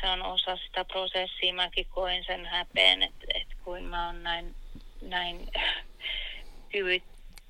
Se 0.00 0.08
on 0.08 0.22
osa 0.22 0.56
sitä 0.56 0.84
prosessia. 0.84 1.54
Mäkin 1.54 1.86
koin 1.90 2.24
sen 2.24 2.46
häpeän, 2.46 3.02
että, 3.02 3.26
että 3.34 3.54
kuin 3.64 3.84
mä 3.84 4.06
oon 4.06 4.22
näin, 4.22 4.54
näin 5.02 5.48
kyvyt, 6.72 7.02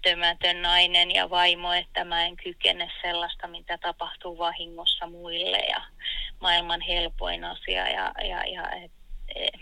kyvyttömätön 0.02 0.62
nainen 0.62 1.10
ja 1.10 1.30
vaimo, 1.30 1.72
että 1.72 2.04
mä 2.04 2.26
en 2.26 2.36
kykene 2.36 2.90
sellaista, 3.02 3.46
mitä 3.46 3.78
tapahtuu 3.78 4.38
vahingossa 4.38 5.06
muille 5.06 5.58
ja 5.58 5.82
maailman 6.40 6.80
helpoin 6.80 7.44
asia 7.44 7.88
ja, 7.88 8.12
ja, 8.28 8.46
ja 8.46 8.70
et, 8.70 8.90
et, 9.34 9.60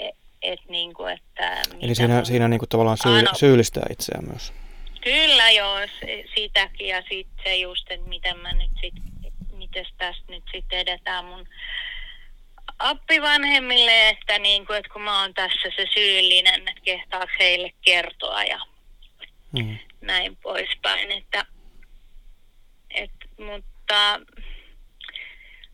et, 0.00 0.16
et 0.42 0.60
niin 0.68 0.94
kuin, 0.94 1.12
että... 1.12 1.62
Eli 1.80 1.94
siinä, 1.94 2.18
on... 2.18 2.26
siinä 2.26 2.48
niin 2.48 2.58
kuin 2.58 2.68
tavallaan 2.68 2.98
syy, 3.02 3.18
Ano, 3.18 3.34
syyllistää 3.34 3.86
itseään 3.90 4.24
myös. 4.28 4.52
Kyllä 5.00 5.50
joo, 5.50 5.76
sitäkin 6.34 6.88
ja 6.88 7.02
sitten 7.02 7.44
se 7.44 7.56
just, 7.56 7.90
että 7.90 8.08
miten 8.08 8.38
mä 8.38 8.52
nyt 8.52 8.70
sit, 8.80 8.94
miten 9.52 9.86
tästä 9.98 10.24
nyt 10.28 10.44
sitten 10.52 10.78
edetään 10.78 11.24
mun 11.24 11.48
appivanhemmille, 12.78 14.08
että, 14.08 14.38
niin 14.38 14.66
kuin, 14.66 14.78
että 14.78 14.92
kun 14.92 15.02
mä 15.02 15.20
oon 15.20 15.34
tässä 15.34 15.68
se 15.76 15.86
syyllinen, 15.94 16.68
että 16.68 16.80
kehtaako 16.84 17.32
heille 17.38 17.72
kertoa 17.84 18.44
ja 18.44 18.60
mm. 19.64 19.78
näin 20.00 20.36
poispäin. 20.36 21.12
Että, 21.12 21.46
et, 22.90 23.10
mutta 23.38 24.20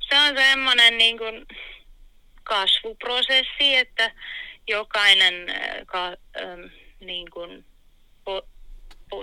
se 0.00 0.18
on 0.18 0.36
semmoinen 0.36 0.98
niin 0.98 1.18
kuin 1.18 1.46
kasvuprosessi, 2.42 3.76
että 3.76 4.10
jokainen 4.68 5.34
ka, 5.86 6.06
ähm, 6.06 6.60
niin 7.00 7.30
kuin 7.30 7.64
po, 8.24 8.42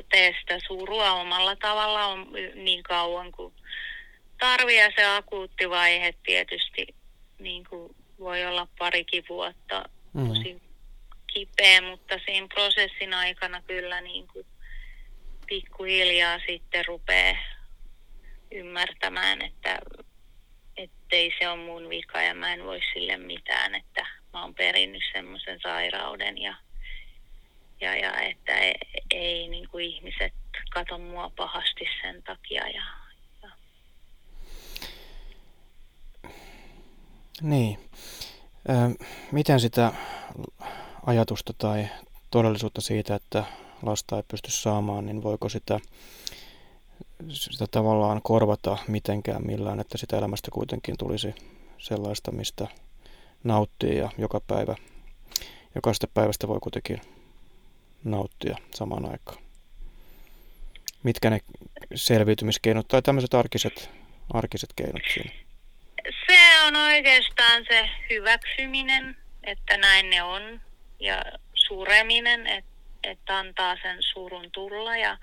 tee 0.09 0.35
sitä 0.39 0.59
surua 0.67 1.11
omalla 1.11 1.55
tavalla 1.55 2.05
on 2.05 2.27
niin 2.55 2.83
kauan 2.83 3.31
kuin 3.31 3.53
tarvii 4.39 4.77
ja 4.77 4.91
se 4.95 5.05
akuutti 5.05 5.69
vaihe 5.69 6.13
tietysti 6.23 6.87
niin 7.39 7.63
kuin 7.69 7.95
voi 8.19 8.45
olla 8.45 8.67
parikin 8.77 9.23
vuotta 9.29 9.83
mm. 10.13 10.27
tosi 10.27 10.61
kipeä, 11.27 11.81
mutta 11.81 12.15
siinä 12.25 12.47
prosessin 12.47 13.13
aikana 13.13 13.61
kyllä 13.61 14.01
niin 14.01 14.27
kuin 14.27 14.38
pikkuhiljaa 15.49 16.39
sitten 16.47 16.85
rupeaa 16.85 17.35
ymmärtämään, 18.51 19.41
että 19.41 19.79
ettei 20.77 21.31
se 21.39 21.49
ole 21.49 21.65
mun 21.65 21.89
vika 21.89 22.21
ja 22.21 22.33
mä 22.33 22.53
en 22.53 22.63
voi 22.63 22.79
sille 22.93 23.17
mitään, 23.17 23.75
että 23.75 24.05
mä 24.33 24.41
oon 24.41 24.55
perinnyt 24.55 25.03
semmoisen 25.13 25.59
sairauden 25.63 26.37
ja, 26.37 26.55
ja, 27.81 27.95
ja 27.95 28.19
että 28.19 28.57
ei, 28.57 28.75
ei 29.11 29.47
niin 29.47 29.69
kuin 29.69 29.85
ihmiset 29.85 30.33
kato 30.69 30.97
mua 30.97 31.31
pahasti 31.35 31.85
sen 32.01 32.23
takia. 32.23 32.67
Ja, 32.67 32.83
ja. 33.43 33.49
Niin. 37.41 37.79
Miten 39.31 39.59
sitä 39.59 39.93
ajatusta 41.05 41.53
tai 41.57 41.87
todellisuutta 42.31 42.81
siitä, 42.81 43.15
että 43.15 43.43
lasta 43.83 44.17
ei 44.17 44.23
pysty 44.27 44.51
saamaan, 44.51 45.05
niin 45.05 45.23
voiko 45.23 45.49
sitä, 45.49 45.79
sitä 47.29 47.65
tavallaan 47.71 48.21
korvata 48.21 48.77
mitenkään 48.87 49.45
millään, 49.45 49.79
että 49.79 49.97
sitä 49.97 50.17
elämästä 50.17 50.51
kuitenkin 50.51 50.97
tulisi 50.97 51.35
sellaista, 51.77 52.31
mistä 52.31 52.67
nauttii 53.43 53.97
ja 53.97 54.09
joka 54.17 54.39
päivä, 54.39 54.75
jokaisesta 55.75 56.07
päivästä 56.13 56.47
voi 56.47 56.59
kuitenkin 56.59 57.01
nauttia 58.03 58.57
samaan 58.75 59.11
aikaan. 59.11 59.43
Mitkä 61.03 61.29
ne 61.29 61.39
selviytymiskeinot 61.95 62.87
tai 62.87 63.01
tämmöiset 63.01 63.33
arkiset, 63.33 63.89
arkiset 64.33 64.69
keinot 64.75 65.01
siinä? 65.13 65.31
Se 66.27 66.61
on 66.67 66.75
oikeastaan 66.75 67.65
se 67.67 67.89
hyväksyminen, 68.09 69.17
että 69.43 69.77
näin 69.77 70.09
ne 70.09 70.23
on 70.23 70.61
ja 70.99 71.23
sureminen, 71.53 72.47
että, 72.47 72.68
että 73.03 73.37
antaa 73.37 73.77
sen 73.81 73.97
surun 73.99 74.51
tulla 74.51 74.97
ja, 74.97 75.17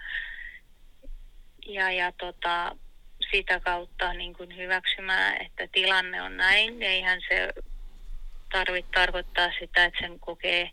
ja, 1.66 1.93
ja 1.93 2.12
tota, 2.12 2.77
sitä 3.31 3.61
kautta 3.61 4.12
niin 4.12 4.35
kuin 4.35 4.57
hyväksymään, 4.57 5.43
että 5.43 5.68
tilanne 5.72 6.22
on 6.22 6.37
näin. 6.37 6.83
Eihän 6.83 7.20
se 7.29 7.53
tarvitse 8.53 8.91
tarkoittaa 8.95 9.51
sitä, 9.59 9.85
että 9.85 10.01
sen 10.01 10.20
kokee 10.20 10.70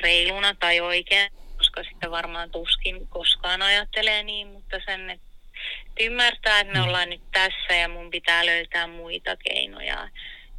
reiluna 0.00 0.54
tai 0.54 0.80
oikein, 0.80 1.32
koska 1.56 1.84
sitä 1.84 2.10
varmaan 2.10 2.50
tuskin 2.50 3.06
koskaan 3.08 3.62
ajattelee 3.62 4.22
niin, 4.22 4.46
mutta 4.46 4.80
sen, 4.86 5.10
että 5.10 5.26
ymmärtää, 6.00 6.60
että 6.60 6.72
me 6.72 6.78
mm. 6.78 6.84
ollaan 6.84 7.10
nyt 7.10 7.22
tässä 7.32 7.74
ja 7.74 7.88
mun 7.88 8.10
pitää 8.10 8.46
löytää 8.46 8.86
muita 8.86 9.36
keinoja. 9.36 10.08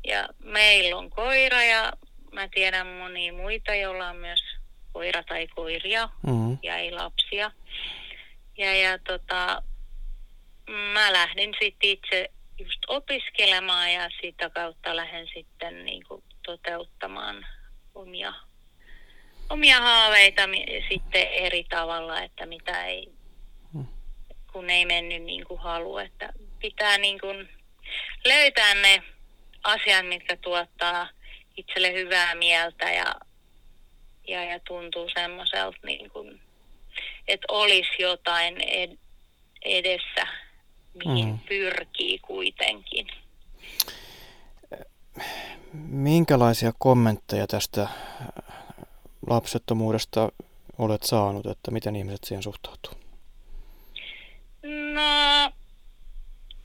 Ja 0.08 0.30
meillä 0.44 0.98
on 0.98 1.10
koira 1.10 1.64
ja 1.64 1.94
mä 2.32 2.48
tiedän 2.48 2.88
monia 2.88 3.34
muita, 3.34 3.76
joilla 3.76 4.10
on 4.10 4.16
myös 4.16 4.59
koira 4.94 5.24
tai 5.24 5.48
koiria 5.48 6.10
Mm. 6.28 6.58
ja 6.64 6.78
ei 6.78 6.92
lapsia. 6.92 7.52
Ja, 8.58 8.76
ja 8.76 9.00
tota, 9.00 9.64
mä 10.94 11.14
lähdin 11.14 11.54
sitten 11.62 11.90
itse 11.90 12.30
just 12.58 12.80
opiskelemaan 12.88 13.94
ja 13.94 14.10
sitä 14.22 14.50
kautta 14.50 14.96
lähden 14.96 15.28
sitten 15.34 15.86
niin 15.86 16.04
kuin 16.08 16.24
toteuttamaan 16.46 17.46
omia, 17.96 18.34
omia 19.50 19.82
haaveita 19.82 20.42
sitten 20.90 21.28
eri 21.28 21.64
tavalla, 21.64 22.22
että 22.22 22.46
mitä 22.46 22.86
ei, 22.86 23.12
kun 24.52 24.70
ei 24.70 24.86
mennyt 24.86 25.24
niin 25.24 25.46
kuin 25.46 25.60
halu, 25.60 25.98
että 25.98 26.34
pitää 26.60 26.98
niin 26.98 27.20
kuin 27.20 27.50
löytää 28.26 28.74
ne 28.74 29.04
asiat, 29.64 30.08
mitkä 30.08 30.38
tuottaa 30.38 31.10
itselle 31.58 31.94
hyvää 31.94 32.36
mieltä 32.36 32.92
ja, 32.92 33.16
ja, 34.30 34.44
ja 34.44 34.60
tuntuu 34.68 35.10
semmoiselta, 35.14 35.78
niin 35.86 36.10
kuin, 36.10 36.40
että 37.28 37.46
olisi 37.50 37.90
jotain 38.00 38.56
ed- 38.62 38.98
edessä, 39.62 40.28
mihin 41.06 41.28
Mm. 41.28 41.40
pyrkii 41.40 42.20
kuitenkin. 42.20 43.08
Minkälaisia 45.90 46.72
kommentteja 46.80 47.48
tästä 47.48 47.82
äh, 47.82 47.90
lapsettomuudesta 49.28 50.30
olet 50.78 51.04
saanut, 51.04 51.46
että 51.46 51.72
miten 51.72 51.96
ihmiset 51.96 52.24
siihen 52.24 52.44
suhtautuu? 52.44 52.94
No, 54.94 55.52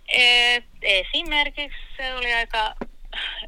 et, 0.09 0.65
esimerkiksi 0.83 1.79
se 1.97 2.15
oli 2.15 2.33
aika 2.35 2.75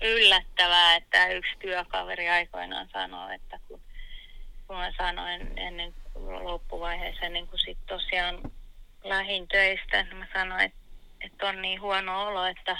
yllättävää, 0.03 0.97
että 0.97 1.29
yksi 1.29 1.53
työkaveri 1.59 2.29
aikoinaan 2.29 2.89
sanoi, 2.93 3.35
että 3.35 3.59
kun, 3.69 3.81
kun 4.67 4.77
mä 4.77 4.93
sanoin 4.99 5.59
ennen 5.59 5.95
loppuvaiheessa, 6.43 7.29
niin 7.29 7.47
kun 7.49 7.59
sit 7.59 7.79
tosiaan 7.87 8.41
lähin 9.05 9.49
töistä, 9.49 10.03
niin 10.03 10.17
mä 10.17 10.27
sanoin, 10.35 10.61
että, 10.65 10.79
että 11.21 11.47
on 11.47 11.63
niin 11.63 11.81
huono 11.81 12.27
olo, 12.27 12.45
että 12.45 12.77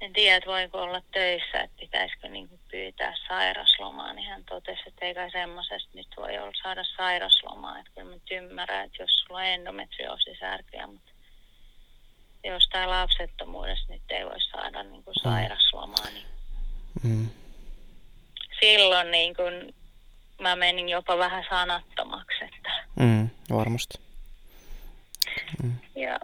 en 0.00 0.12
tiedä, 0.12 0.36
että 0.36 0.50
voiko 0.50 0.82
olla 0.82 1.00
töissä, 1.12 1.60
että 1.60 1.76
pitäisikö 1.80 2.28
niin 2.28 2.48
kuin 2.48 2.60
pyytää 2.70 3.14
sairaslomaa, 3.28 4.12
niin 4.12 4.28
hän 4.28 4.44
totesi, 4.44 4.82
että 4.86 5.06
ei 5.06 5.14
kai 5.14 5.30
semmoisesta 5.30 5.90
nyt 5.94 6.08
voi 6.16 6.38
olla 6.38 6.52
saada 6.62 6.84
sairaslomaa. 6.96 7.78
Että 7.78 7.90
kyllä 7.94 8.10
mä 8.10 8.16
ymmärrän, 8.30 8.84
että 8.84 9.02
jos 9.02 9.10
sulla 9.18 9.40
on 9.40 9.46
endometrioosisärkyjä, 9.46 10.86
mutta 10.86 11.10
jostain 12.44 12.90
lapsettomuudesta 12.90 13.92
nyt 13.92 14.02
ei 14.10 14.24
voi 14.26 14.40
saada 14.40 14.82
niin 14.82 15.04
kuin 15.04 15.14
sairaslomaa, 15.22 16.10
niin 16.12 16.26
Mm. 17.02 17.28
silloin 18.60 19.10
niin 19.10 19.36
kuin 19.36 19.74
mä 20.40 20.56
menin 20.56 20.88
jopa 20.88 21.18
vähän 21.18 21.44
sanattomaksi, 21.50 22.44
että 22.44 22.86
Mm, 22.96 23.30
varmasti. 23.50 23.98
Ja 25.96 26.20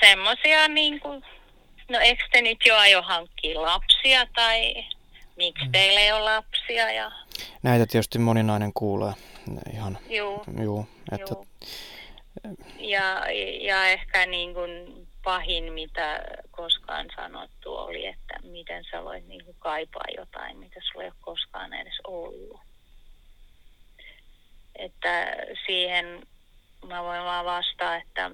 semmoisia 0.00 0.68
niin 0.68 1.00
kuin, 1.00 1.24
no 1.88 1.98
eikö 1.98 2.24
te 2.32 2.42
nyt 2.42 2.58
jo 2.66 2.76
aio 2.76 3.02
hankkia 3.02 3.62
lapsia 3.62 4.26
tai 4.26 4.74
miksi 5.36 5.68
teillä 5.72 6.00
ei 6.00 6.12
ole 6.12 6.24
lapsia 6.34 6.92
ja 6.92 7.12
Näitä 7.62 7.86
tietysti 7.86 8.18
moninainen 8.18 8.72
kuulee 8.74 9.12
ihan, 9.72 9.98
juu, 10.08 10.44
juu, 10.62 10.88
että 11.12 11.34
juu. 11.34 11.46
Ja, 12.78 13.26
ja 13.60 13.84
ehkä 13.84 14.26
niin 14.26 14.54
kuin 14.54 14.70
pahin, 15.24 15.72
mitä 15.72 16.22
koskaan 16.50 17.06
sanottu 17.16 17.76
oli, 17.76 18.06
että 18.06 18.34
miten 18.42 18.84
sä 18.90 19.04
voit 19.04 19.26
niin 19.28 19.44
kuin 19.44 19.56
kaipaa 19.58 20.04
jotain, 20.16 20.58
mitä 20.58 20.80
sulla 20.82 21.04
ei 21.04 21.08
ole 21.10 21.16
koskaan 21.20 21.72
edes 21.74 22.00
ollut. 22.06 22.60
Että 24.80 25.36
siihen 25.66 26.22
mä 26.88 27.02
voin 27.02 27.24
vaan 27.24 27.44
vastaa, 27.44 27.96
että 27.96 28.30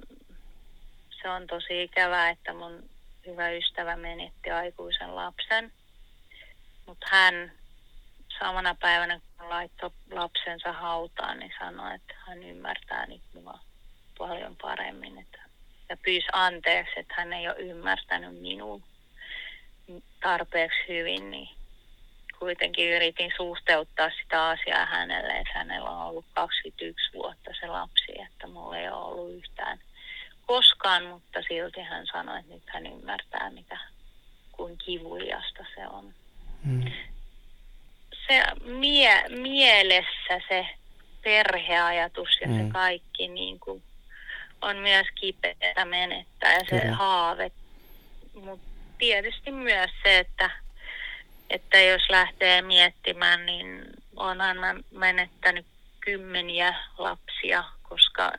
se 1.23 1.31
on 1.31 1.47
tosi 1.47 1.83
ikävää, 1.83 2.31
että 2.31 2.53
mun 2.53 2.91
hyvä 3.27 3.51
ystävä 3.51 3.97
menetti 3.97 4.51
aikuisen 4.51 5.17
lapsen. 5.17 5.73
Mutta 6.87 7.07
hän 7.11 7.53
samana 8.39 8.75
päivänä, 8.81 9.21
kun 9.39 9.49
laittoi 9.49 9.91
lapsensa 10.11 10.73
hautaan, 10.73 11.39
niin 11.39 11.53
sanoi, 11.59 11.95
että 11.95 12.15
hän 12.27 12.43
ymmärtää 12.43 13.07
nyt 13.07 13.23
mua 13.35 13.59
paljon 14.19 14.57
paremmin. 14.63 15.19
Että, 15.19 15.39
ja 15.89 15.97
pyysi 16.05 16.27
anteeksi, 16.33 17.01
että 17.01 17.15
hän 17.17 17.33
ei 17.33 17.49
ole 17.49 17.57
ymmärtänyt 17.57 18.41
minua 18.41 18.81
tarpeeksi 20.23 20.79
hyvin, 20.89 21.31
niin 21.31 21.49
kuitenkin 22.39 22.91
yritin 22.91 23.33
suhteuttaa 23.37 24.11
sitä 24.23 24.49
asiaa 24.49 24.87
hänelle, 24.87 25.33
että 25.33 25.53
hänellä 25.59 25.91
on 25.91 26.07
ollut 26.07 26.25
21 26.35 27.11
vuotta 27.15 27.51
se 27.61 27.67
lapsi, 27.67 28.21
että 28.27 28.47
mulla 28.47 28.79
ei 28.79 28.89
ole 28.89 29.05
ollut 29.05 29.33
yhtään 29.35 29.79
koskaan, 30.47 31.05
mutta 31.07 31.43
silti 31.49 31.81
hän 31.81 32.07
sanoi, 32.13 32.39
että 32.41 32.53
nyt 32.55 32.63
hän 32.67 32.87
ymmärtää, 32.87 33.51
mitä 33.51 33.79
kuin 34.53 34.79
kivuliasta 34.79 35.65
se 35.75 35.87
on. 35.89 36.15
mm, 36.65 36.85
Se 38.27 38.43
mie- 38.65 39.29
mielessä 39.29 40.41
se 40.49 40.67
perheajatus 41.23 42.29
ja 42.41 42.49
Mm. 42.49 42.67
se 42.67 42.73
kaikki 42.73 43.29
niin 43.29 43.61
kuin 43.61 43.83
on 44.63 44.77
myös 44.77 45.07
kipeätä 45.15 45.85
menettää 45.85 46.53
ja 46.55 46.61
se 46.71 46.81
Kyllä. 46.81 46.95
haave. 46.97 47.51
Mutta 48.35 48.67
tietysti 48.99 49.51
myös 49.53 49.91
se, 50.03 50.19
että, 50.19 50.51
että 51.51 51.81
jos 51.81 52.03
lähtee 52.11 52.63
miettimään, 52.63 53.47
niin 53.47 53.83
onhan 54.17 54.57
mä 54.57 54.75
menettänyt 54.91 55.67
kymmeniä 56.01 56.75
lapsia, 56.99 57.65
koska 57.83 58.33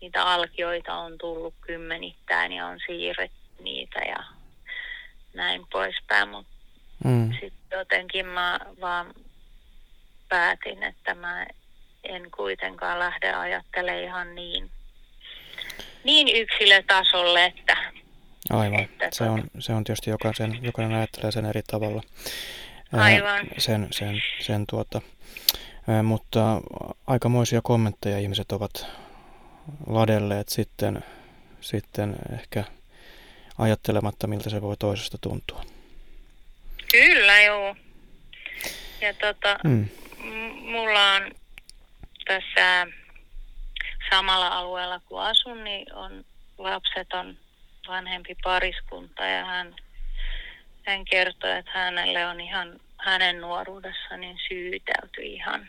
niitä 0.00 0.24
alkioita 0.24 0.94
on 0.94 1.18
tullut 1.18 1.54
kymmenittäin 1.60 2.52
ja 2.52 2.66
on 2.66 2.78
siirretty 2.86 3.36
niitä 3.62 4.00
ja 4.00 4.24
näin 5.34 5.66
poispäin. 5.72 6.28
Mutta 6.28 6.52
mm, 7.04 7.32
sitten 7.32 7.78
jotenkin 7.78 8.26
mä 8.26 8.60
vaan 8.80 9.14
päätin, 10.28 10.82
että 10.82 11.14
mä 11.14 11.46
en 12.04 12.30
kuitenkaan 12.30 12.98
lähde 12.98 13.32
ajattelemaan 13.32 14.04
ihan 14.04 14.34
niin, 14.34 14.70
niin 16.04 16.36
yksilötasolle, 16.36 17.44
että 17.44 17.76
aivan. 18.50 18.80
Että 18.80 19.08
Se 19.12 19.24
on, 19.24 19.44
se 19.58 19.72
on 19.72 19.84
tietysti 19.84 20.10
jokaisen, 20.10 20.58
jokainen 20.62 20.96
ajattelee 20.98 21.32
sen 21.32 21.44
eri 21.44 21.62
tavalla. 21.66 22.02
Aivan. 22.92 23.46
Sen, 23.58 23.88
sen, 23.90 24.22
sen 24.40 24.66
tuota, 24.66 25.00
mutta 26.02 26.60
aikamoisia 27.06 27.60
kommentteja 27.62 28.18
ihmiset 28.18 28.52
ovat 28.52 28.86
ladelleet 29.86 30.48
sitten, 30.48 31.04
sitten 31.60 32.16
ehkä 32.32 32.64
ajattelematta, 33.58 34.26
miltä 34.26 34.50
se 34.50 34.62
voi 34.62 34.76
toisesta 34.76 35.18
tuntua. 35.20 35.64
kyllä 36.90 37.40
joo. 37.42 37.76
Ja 39.00 39.14
tota, 39.14 39.58
Mm, 39.64 39.88
mulla 40.70 41.12
on 41.12 41.30
tässä 42.24 42.86
samalla 44.10 44.48
alueella 44.48 45.00
kun 45.06 45.22
asun, 45.22 45.64
niin 45.64 45.94
on 45.94 46.24
lapseton 46.58 47.36
vanhempi 47.88 48.36
pariskunta 48.42 49.24
ja 49.24 49.44
hän, 49.44 49.74
hän 50.86 51.04
kertoi, 51.04 51.58
että 51.58 51.70
hänelle 51.74 52.26
on 52.26 52.40
ihan 52.40 52.80
hänen 52.98 53.40
nuoruudessa 53.40 54.16
niin 54.16 54.38
syytelty 54.48 55.22
ihan, 55.22 55.68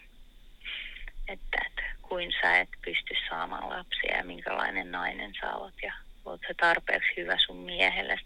että, 1.28 1.57
että 1.66 1.84
kuin 2.01 2.34
sä 2.41 2.59
et 2.59 2.70
pysty 2.86 3.16
saamaan 3.30 3.70
lapsia 3.70 4.18
ja 4.18 4.24
minkälainen 4.24 4.91
nainen 4.91 5.34
sä 5.41 5.55
oot 5.55 5.74
ja 5.84 5.93
oot 6.26 6.41
sä 6.47 6.53
tarpeeksi 6.59 7.09
hyvä 7.18 7.38
sun 7.45 7.57
miehelle. 7.57 8.20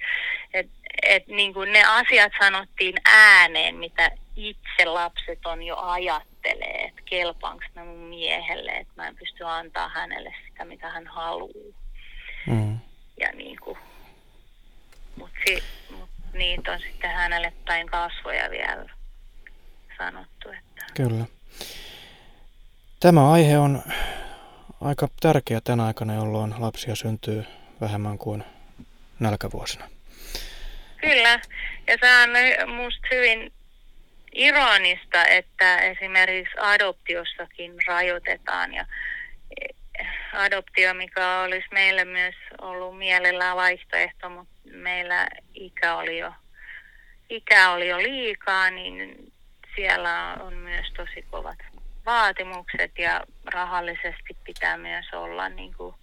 Et, 0.53 0.69
et 1.03 1.27
niin 1.27 1.53
kuin 1.53 1.71
ne 1.71 1.83
asiat 1.83 2.31
sanottiin 2.39 2.95
ääneen, 3.05 3.75
mitä 3.75 4.11
itse 4.35 4.85
lapset 4.85 5.45
on 5.45 5.63
jo 5.63 5.77
ajattelee, 5.77 6.85
että 6.87 7.01
kelpaanko 7.05 7.63
ne 7.75 7.83
mun 7.83 7.97
miehelle, 7.97 8.71
että 8.71 8.93
mä 8.95 9.07
en 9.07 9.15
pysty 9.15 9.43
antaa 9.43 9.89
hänelle 9.89 10.35
sitä, 10.47 10.65
mitä 10.65 10.89
hän 10.89 11.07
haluaa. 11.07 11.86
Ja 13.19 13.31
niin 13.31 13.59
kuin, 13.59 13.77
mut 15.15 15.29
si, 15.45 15.63
mut 15.91 16.09
niitä 16.33 16.71
on 16.71 16.79
sitten 16.79 17.09
hänelle 17.09 17.53
päin 17.65 17.87
kasvoja 17.87 18.49
vielä 18.49 18.89
sanottu, 19.97 20.49
että 20.49 20.85
kyllä. 20.93 21.25
Tämä 22.99 23.31
aihe 23.31 23.57
on 23.57 23.83
aika 24.81 25.07
tärkeä 25.19 25.61
tänä 25.61 25.85
aikana, 25.85 26.13
jolloin 26.13 26.55
lapsia 26.57 26.95
syntyy 26.95 27.45
vähemmän 27.81 28.17
kuin 28.17 28.43
nälkävuosina. 29.19 29.89
Kyllä, 31.01 31.39
ja 31.87 31.97
se 31.99 32.07
on 32.23 32.75
musta 32.75 33.07
hyvin 33.11 33.53
ironista, 34.33 35.25
että 35.25 35.77
esimerkiksi 35.77 36.53
adoptiossakin 36.59 37.73
rajoitetaan 37.87 38.73
ja 38.73 38.85
adoptio, 40.33 40.93
mikä 40.93 41.39
olisi 41.39 41.67
meille 41.71 42.05
myös 42.05 42.35
ollut 42.61 42.97
mielellään 42.97 43.57
vaihtoehto, 43.57 44.29
mutta 44.29 44.53
meillä 44.71 45.27
ikä 45.53 45.95
oli 45.95 46.17
jo, 46.19 46.33
ikä 47.29 47.71
oli 47.71 47.87
jo 47.87 47.97
liikaa, 47.97 48.69
niin 48.69 49.31
siellä 49.75 50.37
on 50.39 50.53
myös 50.53 50.87
tosi 50.97 51.25
kovat 51.31 51.57
vaatimukset 52.07 52.91
ja 52.97 53.21
rahallisesti 53.53 54.37
pitää 54.43 54.77
myös 54.77 55.05
olla, 55.13 55.49
niin 55.49 55.73
kuin, 55.73 55.95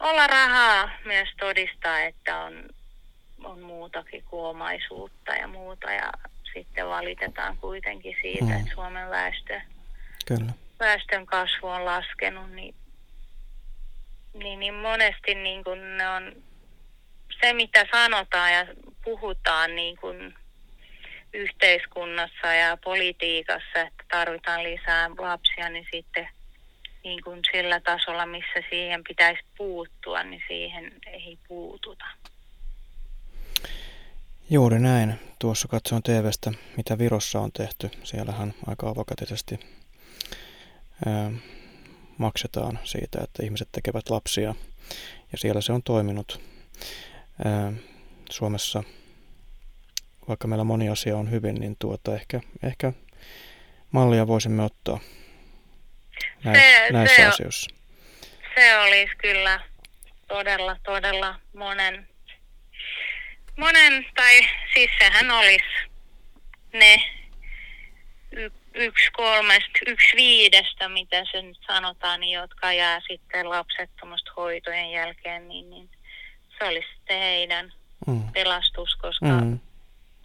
olla 0.00 0.26
rahaa 0.26 0.90
myös 1.04 1.28
todistaa, 1.40 2.00
että 2.00 2.38
on, 2.38 2.68
on 3.44 3.60
muutakin 3.60 4.24
kuin 4.24 4.44
omaisuutta 4.44 5.32
ja 5.32 5.48
muuta 5.48 5.90
ja 5.90 6.12
sitten 6.54 6.88
valitetaan 6.88 7.56
kuitenkin 7.56 8.16
siitä, 8.22 8.44
mm. 8.44 8.52
että 8.52 8.74
Suomen 8.74 9.10
väestö, 9.10 9.60
Kyllä. 10.26 10.52
väestön 10.80 11.26
kasvu 11.26 11.66
on 11.66 11.84
laskenut, 11.84 12.50
niin, 12.50 12.74
niin, 14.34 14.60
niin 14.60 14.74
monesti 14.74 15.34
niin 15.34 15.64
kuin 15.64 15.96
ne 15.96 16.08
on 16.08 16.42
se, 17.40 17.52
mitä 17.52 17.86
sanotaan 17.92 18.52
ja 18.52 18.66
puhutaan 19.04 19.76
niin 19.76 19.96
kuin 19.96 20.34
yhteiskunnassa 21.32 22.46
ja 22.46 22.76
politiikassa, 22.76 23.80
että 23.80 24.04
tarvitaan 24.10 24.62
lisää 24.62 25.10
lapsia, 25.18 25.68
niin 25.68 25.86
sitten 25.92 26.28
niin 27.04 27.22
kuin 27.24 27.40
sillä 27.52 27.80
tasolla, 27.80 28.26
missä 28.26 28.62
siihen 28.70 29.04
pitäisi 29.08 29.42
puuttua, 29.56 30.22
niin 30.22 30.42
siihen 30.48 30.92
ei 31.06 31.38
puututa. 31.48 32.04
Juuri 34.50 34.78
näin. 34.78 35.14
Tuossa 35.38 35.68
katsoin 35.68 36.02
TVstä, 36.02 36.52
mitä 36.76 36.98
Virossa 36.98 37.40
on 37.40 37.52
tehty. 37.52 37.90
Siellähän 38.04 38.54
aika 38.66 38.88
avokätisesti 38.88 39.60
maksetaan 42.18 42.78
siitä, 42.84 43.20
että 43.24 43.42
ihmiset 43.42 43.68
tekevät 43.72 44.10
lapsia. 44.10 44.54
Ja 45.32 45.38
siellä 45.38 45.60
se 45.60 45.72
on 45.72 45.82
toiminut. 45.82 46.40
Suomessa 48.30 48.82
vaikka 50.28 50.48
meillä 50.48 50.64
moni 50.64 50.88
asia 50.88 51.16
on 51.16 51.30
hyvin, 51.30 51.54
niin 51.54 51.76
tuota 51.78 52.14
ehkä, 52.14 52.40
ehkä 52.62 52.92
mallia 53.90 54.26
voisimme 54.26 54.62
ottaa 54.62 55.00
näissä, 56.44 56.86
se, 56.86 56.92
näissä 56.92 57.16
se, 57.16 57.24
asioissa. 57.24 57.70
Se 58.54 58.78
olisi 58.78 59.16
kyllä 59.16 59.60
todella, 60.28 60.76
todella 60.84 61.40
monen, 61.56 62.08
monen, 63.58 64.06
tai 64.14 64.40
siis 64.74 64.90
sehän 64.98 65.30
olisi 65.30 65.64
ne 66.72 66.96
y, 68.32 68.50
yksi 68.74 69.10
kolmesta, 69.12 69.78
yksi 69.86 70.16
viidestä, 70.16 70.88
mitä 70.88 71.24
se 71.32 71.42
nyt 71.42 71.58
sanotaan, 71.66 72.20
niin 72.20 72.32
jotka 72.32 72.72
jää 72.72 73.00
sitten 73.08 73.48
lapsettomasta 73.48 74.32
hoitojen 74.36 74.90
jälkeen, 74.90 75.48
niin, 75.48 75.70
niin 75.70 75.90
se 76.58 76.64
olisi 76.64 76.88
sitten 76.96 77.18
heidän 77.18 77.72
mm. 78.06 78.32
pelastus, 78.32 78.96
koska 78.96 79.26
mm 79.26 79.58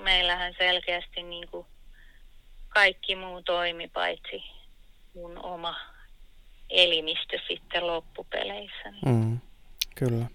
meillähän 0.04 0.54
selkeästi 0.58 1.24
niin 1.24 1.48
kuin 1.52 1.66
kaikki 2.70 3.16
muu 3.16 3.42
toimi 3.42 3.88
paitsi 3.88 4.44
mun 5.16 5.38
oma 5.46 5.76
elimistö 6.70 7.40
sitten 7.48 7.88
loppupeleissä. 7.88 8.94
Mm, 9.06 9.40
kyllä. 9.96 10.26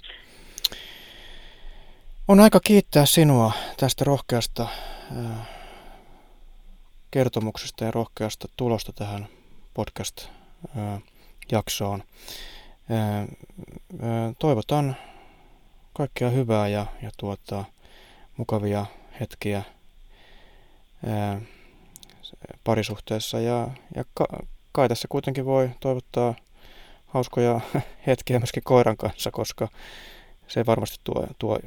On 2.29 2.41
aika 2.41 2.61
kiittää 2.61 3.07
sinua 3.07 3.53
tästä 3.77 4.05
rohkeasta 4.05 4.63
äh, 4.63 5.62
kertomuksesta 7.13 7.85
ja 7.85 7.91
rohkeasta 7.91 8.49
tulosta 8.57 8.93
tähän 8.93 9.29
podcast-jaksoon. 9.75 12.03
Toivotan 14.39 14.97
kaikkea 15.93 16.31
hyvää 16.31 16.69
ja, 16.69 16.87
ja 17.03 17.11
tuota, 17.17 17.65
mukavia 18.37 18.87
hetkiä 19.21 19.63
parisuhteessa 22.65 23.41
ja, 23.41 23.69
ja 23.95 24.05
ka, 24.15 24.27
kai 24.73 24.89
tässä 24.89 25.09
kuitenkin 25.09 25.45
voi 25.45 25.71
toivottaa 25.81 26.35
hauskoja 27.07 27.61
hetkiä 28.07 28.39
myöskin 28.39 28.63
koiran 28.63 28.97
kanssa, 28.97 29.31
koska 29.31 29.69
se 30.49 30.67
varmasti 30.67 30.99
tuo, 31.05 31.27
tuo, 31.39 31.59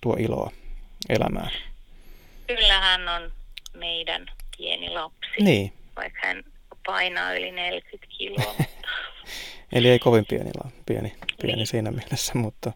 tuo 0.00 0.16
iloa 0.18 0.50
elämään. 1.08 1.50
Kyllä 2.46 2.80
hän 2.80 3.08
on 3.08 3.32
meidän 3.74 4.26
pieni 4.56 4.90
lapsi, 4.90 5.42
niin. 5.42 5.72
vaikka 5.96 6.26
hän 6.26 6.44
painaa 6.86 7.34
yli 7.34 7.52
40 7.52 8.06
kiloa. 8.18 8.54
Eli 9.72 9.88
ei 9.88 9.98
kovin 9.98 10.24
pieni, 10.28 10.50
pieni, 10.86 11.12
pieni 11.42 11.56
niin. 11.56 11.66
siinä 11.66 11.90
mielessä, 11.90 12.32
mutta, 12.34 12.72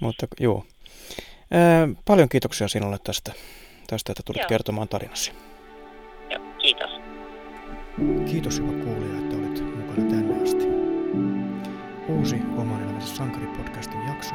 mutta 0.00 0.26
juu. 0.40 0.66
Paljon 2.04 2.28
kiitoksia 2.28 2.68
sinulle 2.68 2.98
tästä, 3.04 3.32
tästä 3.86 4.12
että 4.12 4.22
tulit 4.26 4.40
Joo. 4.40 4.48
kertomaan 4.48 4.88
tarinasi. 4.88 5.32
Joo, 6.30 6.44
kiitos. 6.58 6.90
Kiitos 8.30 8.58
hyvä 8.58 8.84
kuulija, 8.84 9.18
että 9.18 9.36
olit 9.36 9.76
mukana 9.76 10.10
tänne 10.10 10.42
asti. 10.42 10.64
Uusi 12.08 12.36
Oman 12.56 12.82
elämänsä 12.82 13.16
sankari-podcastin 13.16 14.08
jakso 14.08 14.34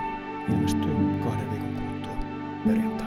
ilmestyy 0.50 0.96
kahden 1.24 1.52
viikon 1.52 1.74
kuluttua 1.76 2.16
perjantaina. 2.66 2.99